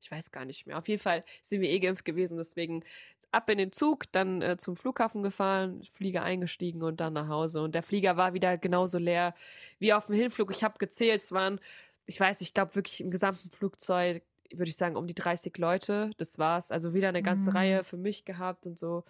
[0.00, 0.78] Ich weiß gar nicht mehr.
[0.78, 2.84] Auf jeden Fall sind wir eh geimpft gewesen, deswegen
[3.32, 7.62] ab in den Zug, dann äh, zum Flughafen gefahren, Flieger eingestiegen und dann nach Hause.
[7.62, 9.34] Und der Flieger war wieder genauso leer
[9.78, 10.50] wie auf dem Hinflug.
[10.50, 11.60] Ich habe gezählt, es waren,
[12.06, 14.22] ich weiß, ich glaube wirklich im gesamten Flugzeug,
[14.52, 16.10] würde ich sagen, um die 30 Leute.
[16.16, 16.70] Das war's.
[16.70, 17.56] Also wieder eine ganze mhm.
[17.56, 19.04] Reihe für mich gehabt und so.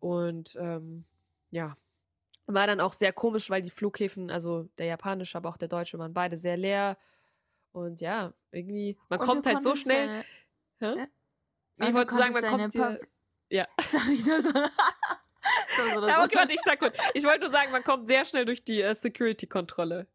[0.00, 1.04] Und ähm,
[1.50, 1.76] ja,
[2.46, 5.98] war dann auch sehr komisch, weil die Flughäfen, also der japanische, aber auch der deutsche,
[5.98, 6.96] waren beide sehr leer.
[7.76, 10.24] Und ja, irgendwie, man Und kommt halt so schnell.
[10.78, 11.08] deine- Hä?
[11.78, 11.88] Ja.
[11.88, 13.00] Ich wollte sagen, man kommt hier,
[13.50, 13.66] Ja.
[13.82, 14.48] Sag ich nur so.
[15.76, 16.08] so, so.
[16.08, 16.96] Ja, okay, warte, ich sag kurz.
[17.12, 20.06] Ich wollte nur sagen, man kommt sehr schnell durch die äh, Security-Kontrolle.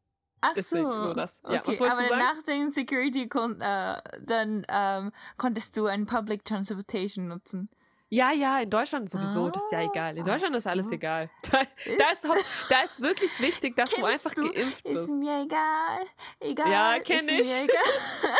[0.41, 1.03] Ach deswegen so.
[1.05, 1.39] nur das.
[1.47, 7.27] Ja, okay, aber nach dem Security kon äh, dann ähm, konntest du ein Public Transportation
[7.27, 7.69] nutzen.
[8.10, 10.16] Ja, ja, in Deutschland sowieso, das ist ja Ah, egal.
[10.16, 10.92] In ach Deutschland ist alles so.
[10.92, 11.28] egal.
[11.50, 11.62] Da,
[11.98, 12.34] da, ist, hau-
[12.70, 14.52] da ist wirklich wichtig, dass du Kennst einfach du?
[14.52, 15.08] geimpft Ist bist.
[15.10, 16.06] mir egal.
[16.38, 16.70] Egal.
[16.70, 17.46] Ja, kenn ist ich.
[17.48, 18.36] Mir egal.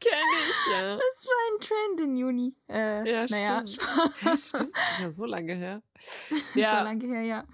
[0.00, 0.96] Kenn ich, ja.
[0.96, 2.54] Das war ein Trend im Juni.
[2.68, 3.80] Äh, Ja, naja, stimmt.
[4.24, 4.76] Ja, stimmt.
[5.00, 5.82] Ja, so lange her.
[6.54, 7.44] so Ja, lange her, ja.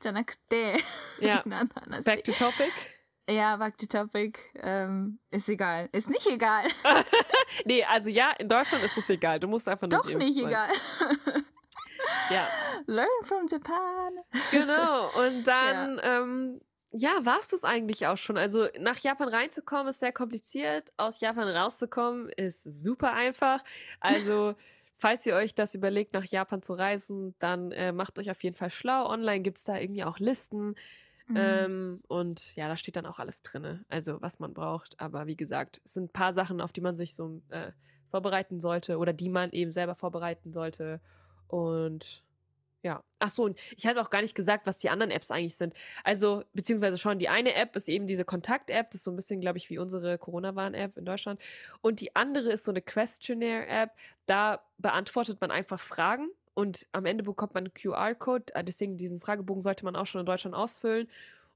[0.00, 0.74] じゃなくて、
[1.20, 2.70] ja.何の話 Back to topic.
[3.29, 4.39] Ja, back to topic.
[4.55, 5.87] Ähm, ist egal.
[5.91, 6.63] Ist nicht egal.
[7.65, 9.39] Nee, also ja, in Deutschland ist es egal.
[9.39, 10.47] Du musst einfach nur Doch nicht sein.
[10.47, 10.69] egal.
[12.31, 12.47] Ja,
[12.85, 14.13] Learn from Japan.
[14.51, 15.05] genau.
[15.05, 16.61] Und dann, ähm,
[16.91, 18.37] ja, war es das eigentlich auch schon.
[18.37, 20.91] Also nach Japan reinzukommen ist sehr kompliziert.
[20.97, 23.63] Aus Japan rauszukommen ist super einfach.
[23.99, 24.55] Also
[24.93, 28.55] falls ihr euch das überlegt, nach Japan zu reisen, dann äh, macht euch auf jeden
[28.55, 29.07] Fall schlau.
[29.09, 30.75] Online gibt es da irgendwie auch Listen.
[31.29, 31.37] Mhm.
[31.37, 33.85] Ähm, und ja, da steht dann auch alles drin.
[33.87, 34.99] Also was man braucht.
[34.99, 37.71] Aber wie gesagt, es sind ein paar Sachen, auf die man sich so äh,
[38.09, 40.99] vorbereiten sollte oder die man eben selber vorbereiten sollte.
[41.47, 42.23] Und
[42.81, 43.03] ja.
[43.19, 45.73] Ach so, und ich hatte auch gar nicht gesagt, was die anderen Apps eigentlich sind.
[46.05, 48.91] Also, beziehungsweise schon, die eine App ist eben diese Kontakt-App.
[48.91, 51.41] Das ist so ein bisschen, glaube ich, wie unsere Corona-Warn-App in Deutschland.
[51.81, 53.91] Und die andere ist so eine Questionnaire-App.
[54.25, 56.29] Da beantwortet man einfach Fragen
[56.59, 58.53] und am Ende bekommt man einen QR-Code.
[58.55, 61.07] Äh, Deswegen diesen Fragebogen sollte man auch schon in Deutschland ausfüllen.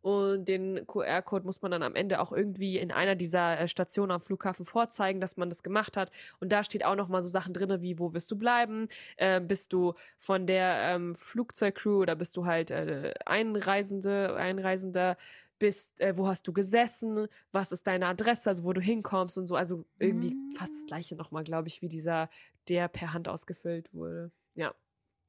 [0.01, 4.11] Und den QR-Code muss man dann am Ende auch irgendwie in einer dieser äh, Stationen
[4.11, 6.11] am Flughafen vorzeigen, dass man das gemacht hat.
[6.39, 8.87] Und da steht auch noch mal so Sachen drin, wie wo wirst du bleiben?
[9.17, 15.17] Äh, bist du von der ähm, Flugzeugcrew oder bist du halt äh, Einreisende, Einreisender?
[15.59, 17.27] Bist, äh, wo hast du gesessen?
[17.53, 18.49] Was ist deine Adresse?
[18.49, 19.55] Also wo du hinkommst und so.
[19.55, 20.51] Also irgendwie Mm.
[20.57, 22.29] fast das gleiche nochmal, glaube ich, wie dieser,
[22.67, 24.31] der per Hand ausgefüllt wurde.
[24.55, 24.73] Ja,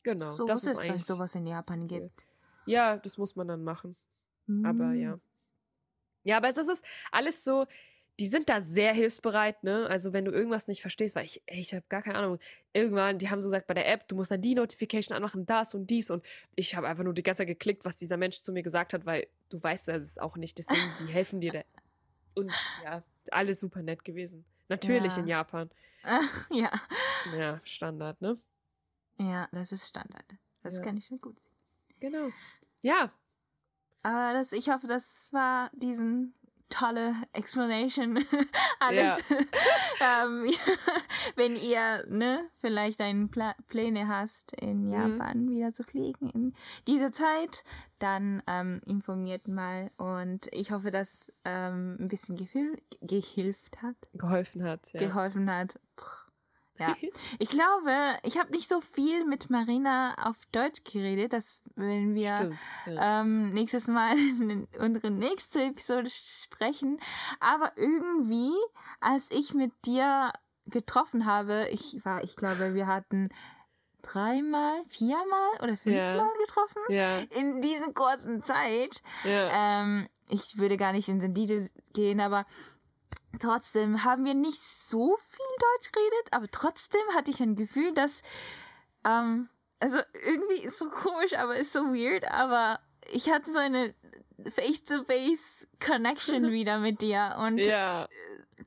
[0.05, 0.31] genau.
[0.31, 2.27] so das ist es, eigentlich es sowas in Japan gibt.
[2.67, 3.97] Ja, das muss man dann machen.
[4.63, 5.01] Aber Mm.
[5.01, 5.19] ja.
[6.23, 7.67] Ja, aber das ist alles so,
[8.21, 9.87] die sind da sehr hilfsbereit, ne?
[9.89, 12.39] Also wenn du irgendwas nicht verstehst, weil ich, ey, ich habe gar keine Ahnung.
[12.73, 15.75] Irgendwann, die haben so gesagt, bei der App, du musst dann die Notification anmachen, das
[15.75, 16.11] und dies.
[16.11, 16.25] Und
[16.57, 19.05] ich habe einfach nur die ganze Zeit geklickt, was dieser Mensch zu mir gesagt hat,
[19.05, 21.61] weil du weißt ja, es ist auch nicht, deswegen, die helfen dir da.
[22.37, 22.53] Und
[22.85, 24.45] ja, alles super nett gewesen.
[24.69, 25.19] Natürlich Ja.
[25.21, 25.71] in Japan.
[26.05, 26.71] Ach, ja.
[27.37, 28.39] Ja, Standard, ne?
[29.19, 30.25] Ja, das ist Standard.
[30.63, 30.83] Das Ja.
[30.83, 31.55] kann ich schon gut sehen.
[32.01, 32.29] Genau.
[32.83, 33.11] Ja,
[34.03, 36.35] Aber das, ich hoffe, das war diesen
[36.69, 38.19] tolle Explanation.
[38.81, 39.23] Alles.
[40.01, 40.47] ähm,
[41.37, 44.93] wenn ihr ne, vielleicht ein Pla Pläne hast, in Mhm.
[44.93, 46.55] Japan wieder zu fliegen in
[46.87, 47.65] dieser Zeit,
[47.99, 49.91] dann ähm, informiert mal.
[49.97, 53.97] Und ich hoffe, dass ähm, ein bisschen Gefühl, gehilft hat.
[54.13, 54.93] geholfen hat.
[54.93, 55.01] Ja.
[55.01, 55.79] geholfen hat.
[55.97, 56.24] Puh.
[56.79, 56.97] Ja,
[57.39, 57.93] ich glaube,
[58.25, 62.59] ich habe nicht so viel mit Marina auf Deutsch geredet, dass wenn wir Stimmt.
[62.87, 63.21] Ja.
[63.21, 66.99] ähm, nächstes Mal in unsere nächste Episode sprechen.
[67.41, 68.53] Aber irgendwie,
[69.01, 70.33] als ich mit dir
[70.67, 73.29] getroffen habe, ich war, ich glaube, wir hatten
[74.03, 76.29] dreimal, viermal oder fünfmal Ja.
[76.47, 79.03] getroffen ja, in diesen kurzen Zeit.
[79.25, 79.83] ja.
[79.83, 82.47] Ähm, ich würde gar nicht in den Details gehen, aber
[83.40, 88.22] trotzdem haben wir nicht so viel Deutsch geredet, aber trotzdem hatte ich ein Gefühl, dass,
[89.06, 92.80] ähm, also irgendwie ist so komisch, aber ist so weird, aber
[93.12, 93.94] ich hatte so eine
[94.48, 98.08] Face-to-Face-Connection wieder mit dir und いや、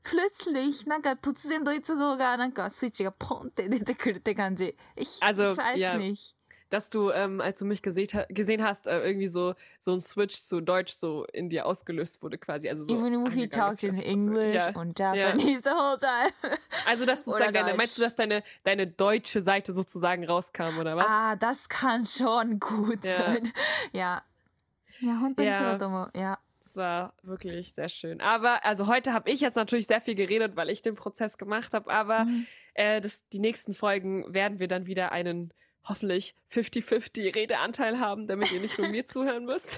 [0.03, 4.77] plötzlich なんか突然ドイツ語がなんかスイッチがポンって出てくるって感じ。
[4.97, 5.97] Ich, Also, ich weiß ja.
[5.97, 6.36] nicht.
[6.70, 10.42] dass du, ähm, als du mich gesehen, gesehen hast, äh, irgendwie so, so ein Switch
[10.42, 12.70] zu Deutsch so in dir ausgelöst wurde quasi.
[12.70, 14.72] Also so Even if he talks in English ja.
[14.76, 15.72] und Japanese ja.
[15.72, 16.58] the whole time.
[16.88, 21.06] Also das sozusagen deine, meinst du, dass deine, deine deutsche Seite sozusagen rauskam oder was?
[21.08, 23.16] Ah, das kann schon gut ja.
[23.16, 23.54] sein.
[23.94, 24.22] Ja.
[25.00, 26.10] Ja, ja.
[26.16, 26.38] ja.
[26.64, 28.20] Das war wirklich sehr schön.
[28.20, 31.74] Aber also heute habe ich jetzt natürlich sehr viel geredet, weil ich den Prozess gemacht
[31.74, 32.48] habe, aber mhm.
[32.74, 35.54] äh, das, die nächsten Folgen werden wir dann wieder einen
[35.88, 39.78] hoffentlich 50-50 Redeanteil haben, damit ihr nicht nur mir zuhören müsst.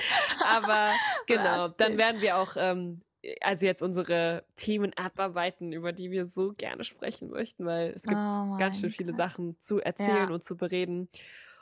[0.44, 0.90] Aber
[1.26, 3.02] genau, dann werden wir auch ähm,
[3.42, 8.16] also jetzt unsere Themen abarbeiten, über die wir so gerne sprechen möchten, weil es gibt
[8.18, 9.18] Oh ganz schön viele Gott.
[9.18, 10.34] Sachen zu erzählen Ja.
[10.34, 11.08] und zu bereden.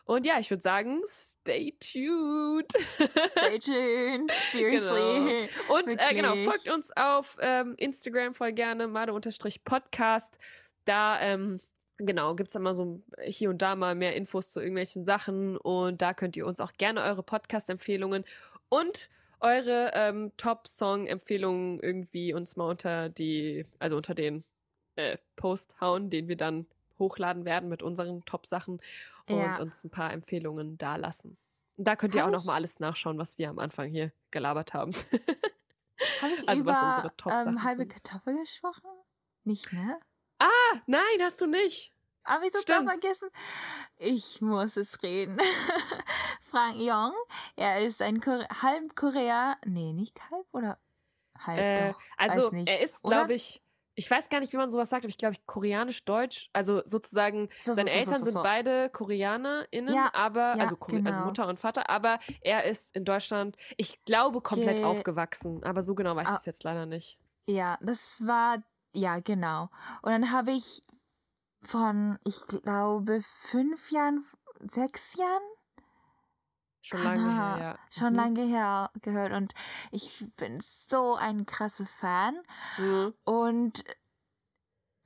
[0.04, 2.72] Und ja, ich würde sagen, stay tuned.
[3.30, 4.30] Stay tuned.
[4.30, 5.48] Seriously.
[5.68, 10.38] Und äh, genau, folgt uns auf ähm, Instagram voll gerne, made-podcast.
[10.86, 11.58] Da, ähm,
[11.98, 15.56] genau, gibt es immer so hier und da mal mehr Infos zu irgendwelchen Sachen.
[15.56, 18.24] Und da könnt ihr uns auch gerne eure Podcast-Empfehlungen
[18.68, 19.08] und
[19.40, 24.44] eure ähm, Top-Song-Empfehlungen irgendwie uns mal unter die, also unter den
[24.96, 26.66] äh, Post hauen, den wir dann
[26.98, 28.80] hochladen werden mit unseren Top-Sachen
[29.28, 29.60] und Ja.
[29.60, 31.36] uns ein paar Empfehlungen dalassen.
[31.76, 33.88] Und da könnt ihr Hab auch noch ich- mal alles nachschauen, was wir am Anfang
[33.88, 34.90] hier gelabert haben.
[36.20, 37.86] Habe ich Also, was über unsere Top-Sachen ähm, halbe.
[37.86, 38.88] Kartoffel gesprochen?
[39.44, 40.00] Nicht, ne?
[40.38, 41.92] Ah, nein, hast du nicht.
[42.24, 43.30] Aber ich doch vergessen.
[43.96, 45.38] Ich muss es reden.
[46.42, 47.12] Frank Yong,
[47.56, 50.78] er ist ein Kore halb Korea, nee, nicht halb oder
[51.38, 52.00] halb Äh, doch.
[52.18, 52.68] also nicht.
[52.68, 53.62] er ist, glaube ich,
[53.94, 57.48] ich weiß gar nicht, wie man sowas sagt, aber ich glaube, ich koreanisch-deutsch, also sozusagen,
[57.58, 61.24] So, so, seine so, Eltern sind beide KoreanerInnen, Ja, aber, ja, also, Kore also genau.
[61.26, 65.94] Mutter und Vater, aber er ist in Deutschland, ich glaube, komplett Ge- aufgewachsen, aber so
[65.94, 66.32] genau weiß Ah.
[66.34, 67.18] ich es jetzt leider nicht.
[67.48, 68.62] Ja, das war,
[68.92, 69.70] ja, genau.
[70.02, 70.82] Und dann habe ich
[71.62, 74.24] von, ich glaube, fünf Jahren,
[74.60, 75.42] sechs Jahren,
[76.80, 77.78] Schon lange her, Ahnung, ja.
[77.90, 78.16] schon Mhm.
[78.18, 79.32] lange her gehört.
[79.32, 79.52] Und
[79.90, 82.40] ich bin so ein krasser Fan.
[82.78, 83.14] Mhm.
[83.24, 83.84] Und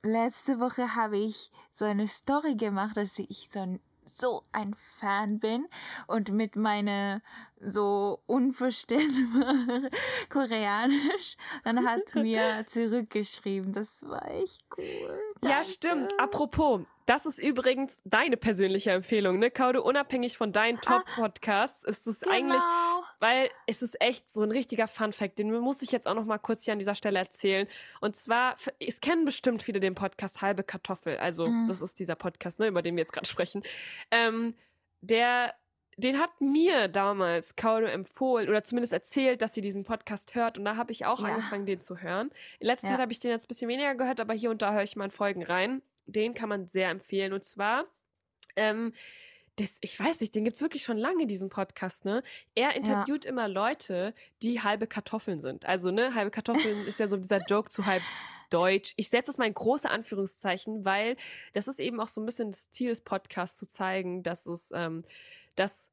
[0.03, 5.39] letzte Woche habe ich so eine Story gemacht, dass ich so ein, so ein Fan
[5.39, 5.67] bin
[6.07, 7.21] und mit meiner
[7.59, 9.89] so unverständbar
[10.29, 13.73] Koreanisch, dann hat mir zurückgeschrieben.
[13.73, 15.19] Das war echt cool.
[15.43, 15.65] Ja, Danke.
[15.69, 16.19] stimmt.
[16.19, 19.51] Apropos, das ist übrigens deine persönliche Empfehlung, ne?
[19.51, 22.91] Kaude, unabhängig von deinen Top-Podcasts, ist es eigentlich Ah.
[22.91, 22.92] Genau.
[23.23, 26.39] Weil es ist echt so ein richtiger Fun-Fact, den muss ich jetzt auch noch mal
[26.39, 27.69] kurz hier an dieser Stelle erzählen.
[28.01, 31.15] Und zwar, es kennen bestimmt viele den Podcast Halbe Kartoffel.
[31.17, 31.67] Also, Mhm.
[31.67, 33.63] das ist dieser Podcast, ne, über den wir jetzt gerade sprechen.
[34.11, 34.55] Ähm,
[34.99, 35.53] der,
[35.95, 40.57] den hat mir damals Kaudo empfohlen oder zumindest erzählt, dass sie diesen Podcast hört.
[40.57, 41.27] Und da habe ich auch Ja.
[41.27, 42.29] angefangen, den zu hören.
[42.59, 42.93] In letzter Ja.
[42.95, 44.97] Zeit habe ich den jetzt ein bisschen weniger gehört, aber hier und da höre ich
[44.97, 45.81] mal in Folgen rein.
[46.07, 47.31] Den kann man sehr empfehlen.
[47.31, 47.85] Und zwar,
[48.57, 48.91] ähm,
[49.57, 52.23] das, ich weiß nicht, den gibt's wirklich schon lange, diesen Podcast, ne?
[52.55, 55.65] Er interviewt immer Leute, die halbe Kartoffeln sind.
[55.65, 58.03] Also, ne, halbe Kartoffeln ist ja so dieser Joke zu halb
[58.49, 58.93] Deutsch.
[58.97, 61.15] Ich setze es mal in große Anführungszeichen, weil
[61.53, 64.71] das ist eben auch so ein bisschen das Ziel des Podcasts zu zeigen, dass es,
[64.73, 65.03] ähm,
[65.55, 65.89] dass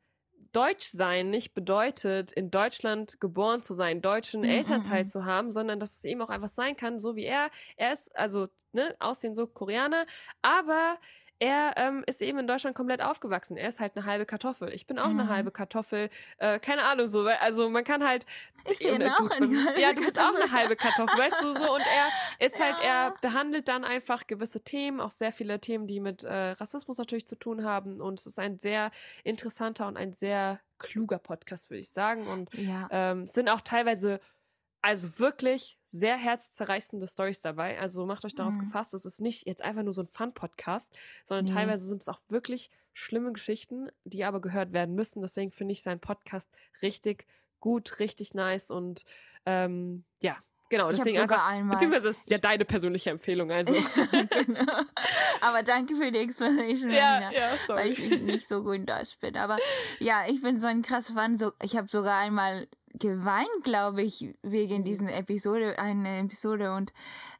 [0.52, 5.06] Deutschsein nicht bedeutet, in Deutschland geboren zu sein, deutschen Mhm, Elternteil mhm.
[5.06, 7.50] zu haben, sondern dass es eben auch einfach sein kann, so wie er.
[7.76, 10.06] Er ist also, ne, Aussehen so Koreaner,
[10.42, 10.98] aber
[11.40, 13.56] er ähm, ist eben in Deutschland komplett aufgewachsen.
[13.56, 14.72] Er ist halt eine halbe Kartoffel.
[14.72, 15.28] Ich bin auch eine Mhm.
[15.30, 16.10] halbe Kartoffel.
[16.38, 17.24] Äh, keine Ahnung so.
[17.24, 18.26] weil- Also man kann halt.
[18.70, 20.52] Ich bin auch du- eine halbe Ja, du bist auch eine Kartoffel.
[20.58, 21.74] halbe Kartoffel, weißt du so.
[21.74, 21.80] Und
[22.38, 23.14] er ist halt, er Ja.
[23.20, 27.36] behandelt dann einfach gewisse Themen, auch sehr viele Themen, die mit äh, Rassismus natürlich zu
[27.36, 28.00] tun haben.
[28.00, 28.90] Und es ist ein sehr
[29.24, 32.26] interessanter und ein sehr kluger Podcast, würde ich sagen.
[32.28, 32.86] Und Ja.
[32.90, 34.20] ähm, es sind auch teilweise,
[34.82, 37.78] also wirklich sehr herzzerreißende Stories dabei.
[37.80, 38.60] Also macht euch darauf Mhm.
[38.60, 40.92] gefasst, es ist nicht jetzt einfach nur so ein Fun-Podcast,
[41.24, 41.52] sondern Nee.
[41.52, 45.20] teilweise sind es auch wirklich schlimme Geschichten, die aber gehört werden müssen.
[45.22, 46.48] Deswegen finde ich seinen Podcast
[46.82, 47.26] richtig
[47.60, 49.04] gut, richtig nice und
[49.46, 50.36] ähm, ja,
[50.70, 50.90] genau.
[50.90, 53.50] Ich Deswegen sogar einfach, einmal- beziehungsweise ist ja deine persönliche Empfehlung.
[53.50, 53.72] Also
[54.46, 54.82] genau.
[55.40, 57.88] Aber danke für die Explanation, ja, ja, weil sorry.
[57.88, 59.36] ich nicht so gut in Deutsch bin.
[59.36, 59.58] Aber
[59.98, 61.36] ja, ich bin so ein krasser Fan.
[61.38, 62.68] So, ich habe sogar einmal
[63.00, 66.72] geweint, glaube ich, wegen diesen Episode, eine Episode.
[66.74, 66.92] Und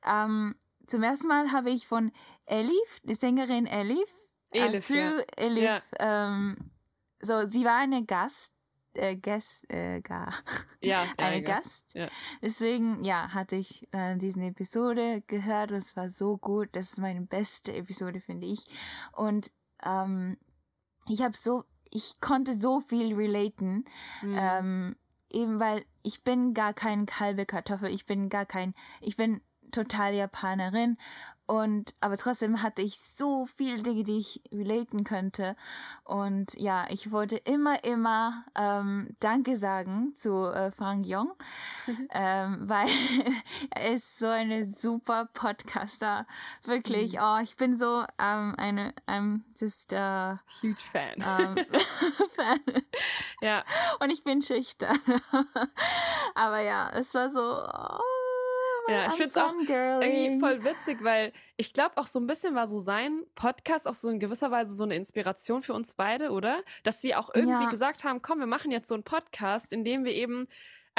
[0.04, 0.56] ähm,
[0.88, 2.10] zum ersten Mal habe ich von
[2.46, 4.10] Elif, die Sängerin Elif,
[4.50, 5.80] Elif, äh, through Elif, Ja.
[6.00, 6.56] ähm,
[7.20, 8.52] so, sie war eine Gast,
[8.94, 10.34] äh, Gast, äh, gar,
[10.80, 11.54] Ja, ja, eine guess.
[11.62, 11.94] Gast.
[11.94, 12.08] Ja.
[12.42, 16.70] Deswegen, ja, hatte ich äh, diesen Episode gehört und es war so gut.
[16.72, 18.64] Das ist meine beste Episode, finde ich.
[19.12, 19.52] Und
[19.84, 20.38] ähm,
[21.06, 23.84] ich habe so, ich konnte so viel relaten,
[24.22, 24.36] Mhm.
[24.38, 24.96] ähm,
[25.32, 30.14] eben weil ich bin gar kein halbe Kartoffel, ich bin gar kein, ich bin total
[30.14, 30.96] Japanerin
[31.50, 35.56] und aber trotzdem hatte ich so viele Dinge, die ich relaten könnte
[36.04, 41.32] und ja, ich wollte immer immer ähm, Danke sagen zu äh, Frank Jong,
[42.10, 42.86] ähm, weil
[43.70, 46.24] er ist so eine super Podcaster,
[46.64, 47.18] wirklich.
[47.20, 51.16] Oh, ich bin so ähm, eine, I'm just uh, Huge Fan.
[51.18, 51.66] ähm,
[52.30, 52.82] Fan.
[53.40, 53.64] ja.
[53.98, 54.98] Und ich bin schüchtern.
[56.34, 57.40] Aber ja, es war so.
[57.40, 58.19] Oh,
[58.90, 59.54] Ja, ich I'm find's auch
[60.00, 63.94] irgendwie voll witzig, weil ich glaube auch so ein bisschen war so sein Podcast auch
[63.94, 66.62] so in gewisser Weise so eine Inspiration für uns beide, oder?
[66.82, 67.70] Dass wir auch irgendwie Ja.
[67.70, 70.48] gesagt haben, komm, wir machen jetzt so einen Podcast, in dem wir eben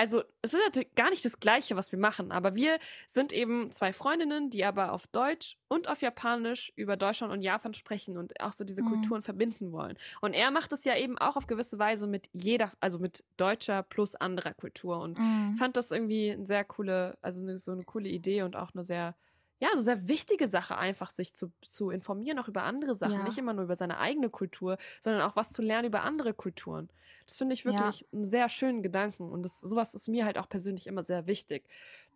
[0.02, 3.70] also es ist natürlich gar nicht das Gleiche, was wir machen, aber wir sind eben
[3.72, 8.40] zwei Freundinnen, die aber auf Deutsch und auf Japanisch über Deutschland und Japan sprechen und
[8.42, 8.86] auch so diese Mhm.
[8.86, 9.98] Kulturen verbinden wollen.
[10.20, 13.84] Und er macht es ja eben auch auf gewisse Weise mit jeder, also mit deutscher
[13.84, 15.00] plus anderer Kultur.
[15.00, 15.56] Und Mhm.
[15.56, 19.16] fand das irgendwie eine sehr coole, also so eine coole Idee und auch eine sehr,
[19.62, 23.20] ja, so sehr wichtige Sache, einfach sich zu, zu informieren, auch über andere Sachen.
[23.20, 23.24] Ja.
[23.24, 26.90] Nicht immer nur über seine eigene Kultur, sondern auch was zu lernen über andere Kulturen.
[27.28, 29.30] Das finde ich wirklich einen sehr schönen Gedanken.
[29.32, 31.64] Und das, sowas ist mir halt auch persönlich immer sehr wichtig.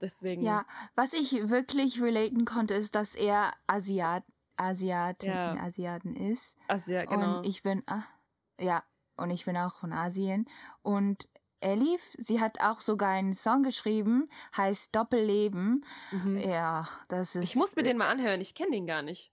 [0.02, 0.42] Deswegen.
[0.42, 0.66] Ja,
[0.96, 4.24] was ich wirklich relaten konnte, ist, dass er Asiat,
[4.58, 5.54] Asiatin, Ja.
[5.54, 6.58] Asiaten ist.
[6.88, 7.38] Ja, genau.
[7.38, 8.04] Und ich bin, ah,
[8.60, 8.84] ja,
[9.18, 10.50] und ich bin auch von Asien.
[10.82, 11.30] Und
[11.66, 15.84] Elif, sie hat auch sogar einen Song geschrieben, heißt Doppelleben.
[16.12, 16.38] mhm.
[16.38, 17.44] Ja, das ist.
[17.44, 18.40] Ich muss mir den mal anhören.
[18.42, 19.32] Ich kenne den gar nicht.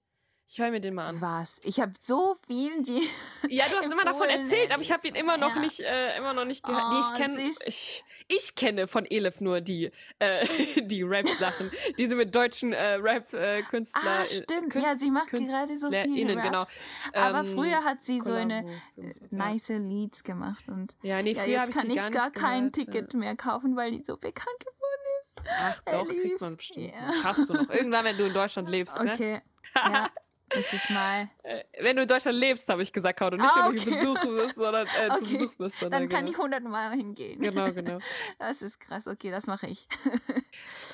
[0.49, 1.21] Ich höre mir den mal an.
[1.21, 1.61] Was?
[1.65, 3.03] Ich habe so viel, die.
[3.49, 5.61] Ja, du hast immer davon erzählt, aber ich habe ihn immer noch Ja.
[5.61, 6.91] nicht, äh, immer noch nicht gehört.
[6.91, 7.67] nee, Oh, ich kenne, süß.
[7.67, 10.47] ich, ich kenne von Elif nur die, äh,
[10.83, 14.05] die Rap-Sachen, diese mit deutschen äh, Rap-Künstlern.
[14.05, 14.75] Ah, stimmt.
[14.75, 16.59] Ja, sie macht gerade so viele KünstlerInnen, genau.
[16.61, 16.77] Raps.
[17.13, 18.65] Aber Ähm, früher hat sie so eine
[18.97, 22.73] äh, nice Leads gemacht und Ja, nee, ja, jetzt kann ich gar, gar kein.
[22.73, 25.43] Ticket mehr kaufen, weil die so bekannt geworden ist.
[25.61, 26.23] Ach doch, Elif.
[26.23, 26.93] kriegt man bestimmt.
[26.93, 27.13] Ja.
[27.23, 27.69] Schaffst du noch.
[27.71, 29.13] Irgendwann, wenn du in Deutschland lebst, ne?
[29.13, 29.41] Okay.
[29.75, 30.09] ja.
[30.55, 31.29] Nächstes Mal.
[31.43, 33.37] Äh, Wenn du in Deutschland lebst, habe ich gesagt, Kaudo.
[33.37, 33.91] Nicht, Ah, wenn du okay.
[33.91, 35.33] besuchen bist, sondern äh, zu Okay.
[35.39, 35.83] Besuch bist.
[35.83, 36.45] Dann Sondern, kann ich genau.
[36.45, 37.41] hundertmal hingehen.
[37.41, 37.99] Genau, genau.
[38.39, 39.07] Das ist krass.
[39.07, 39.89] Okay, das mache ich.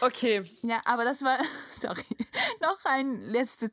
[0.00, 1.38] Okay, Ja, aber das war,
[1.70, 2.04] sorry,
[2.61, 3.68] noch ein letzter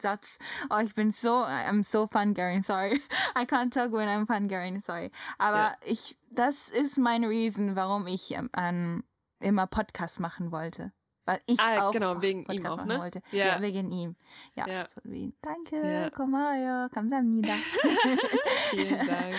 [0.00, 0.38] Satz.
[0.70, 3.00] Oh, ich bin so, I'm so fangirling, sorry.
[3.38, 5.12] I can't talk when I'm fangirling, sorry.
[5.38, 5.76] Aber Ja.
[5.84, 9.04] ich, das ist mein Reason, warum ich ähm,
[9.40, 10.92] immer Podcast machen wollte
[11.28, 12.98] weil ich ah, auch genau, wegen Podcast ihm auch, machen ne?
[13.00, 13.22] wollte.
[13.32, 13.46] Ja.
[13.46, 13.60] ja.
[13.60, 14.16] wegen ihm.
[14.54, 14.86] Ja, ja.
[14.86, 16.08] So wie, danke, ja.
[16.08, 17.52] komayo, kamsamnida.
[18.70, 19.34] Vielen Dank.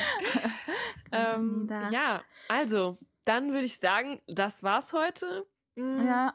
[1.11, 5.47] ähm, ja, also, dann würde ich sagen, das war's heute.
[5.73, 6.05] Mhm.
[6.05, 6.31] Ja.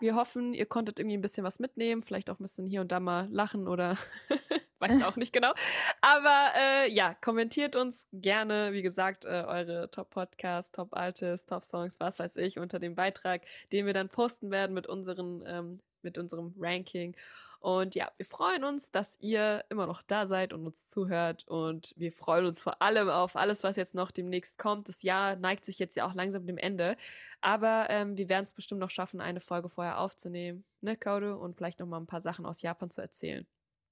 [0.00, 2.90] Wir hoffen, ihr konntet irgendwie ein bisschen was mitnehmen, vielleicht auch ein bisschen hier und
[2.90, 3.94] da mal lachen oder
[4.80, 5.52] weiß auch nicht genau.
[6.00, 12.36] Aber äh, ja, kommentiert uns gerne, wie gesagt, äh, eure Top-Podcasts, Top-Artists, Top-Songs, was weiß
[12.36, 17.16] ich, unter dem Beitrag, den wir dann posten werden mit, unseren, ähm, mit unserem Ranking.
[17.60, 21.46] Und ja, wir freuen uns, dass ihr immer noch da seid und uns zuhört.
[21.48, 24.88] Und wir freuen uns vor allem auf alles, was jetzt noch demnächst kommt.
[24.88, 26.96] Das Jahr neigt sich jetzt ja auch langsam dem Ende.
[27.40, 31.36] Aber ähm, wir werden es bestimmt noch schaffen, eine Folge vorher aufzunehmen, ne, Kaude?
[31.36, 33.46] Und vielleicht noch mal ein paar Sachen aus Japan zu erzählen.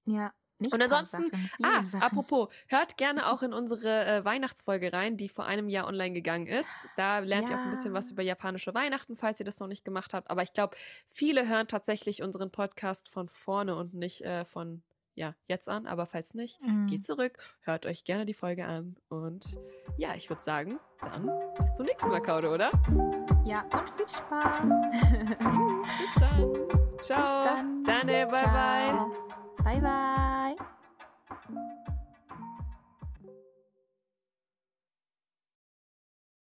[0.07, 0.33] ja.
[0.59, 1.31] Nicht Und ansonsten-
[1.63, 2.03] Ah, Sachen.
[2.03, 6.47] apropos, hört gerne auch in unsere äh, Weihnachtsfolge rein, die vor einem Jahr online gegangen
[6.47, 6.71] ist.
[6.97, 7.99] Da lernt ihr auch ein bisschen Ja.
[7.99, 10.31] was über japanische Weihnachten, falls ihr das noch nicht gemacht habt.
[10.31, 10.77] Aber ich glaube,
[11.09, 14.83] viele hören tatsächlich unseren Podcast von vorne und nicht äh, von
[15.19, 15.87] ja, jetzt an.
[15.87, 16.89] Aber falls nicht, Mhm.
[16.89, 18.97] geht zurück, hört euch gerne die Folge an.
[19.09, 19.45] Und
[19.97, 22.71] ja, ich würde sagen, dann bis zum nächsten Mal, Kaude, oder?
[23.47, 24.61] Ja, und viel Spaß.
[26.01, 26.55] Bis dann.
[27.01, 27.01] Ciao.
[27.01, 27.83] Bis dann.
[27.87, 28.43] Jane, bye bye.
[28.43, 29.17] Ciao.
[29.65, 30.26] Bye bye.
[31.55, 31.96] thank you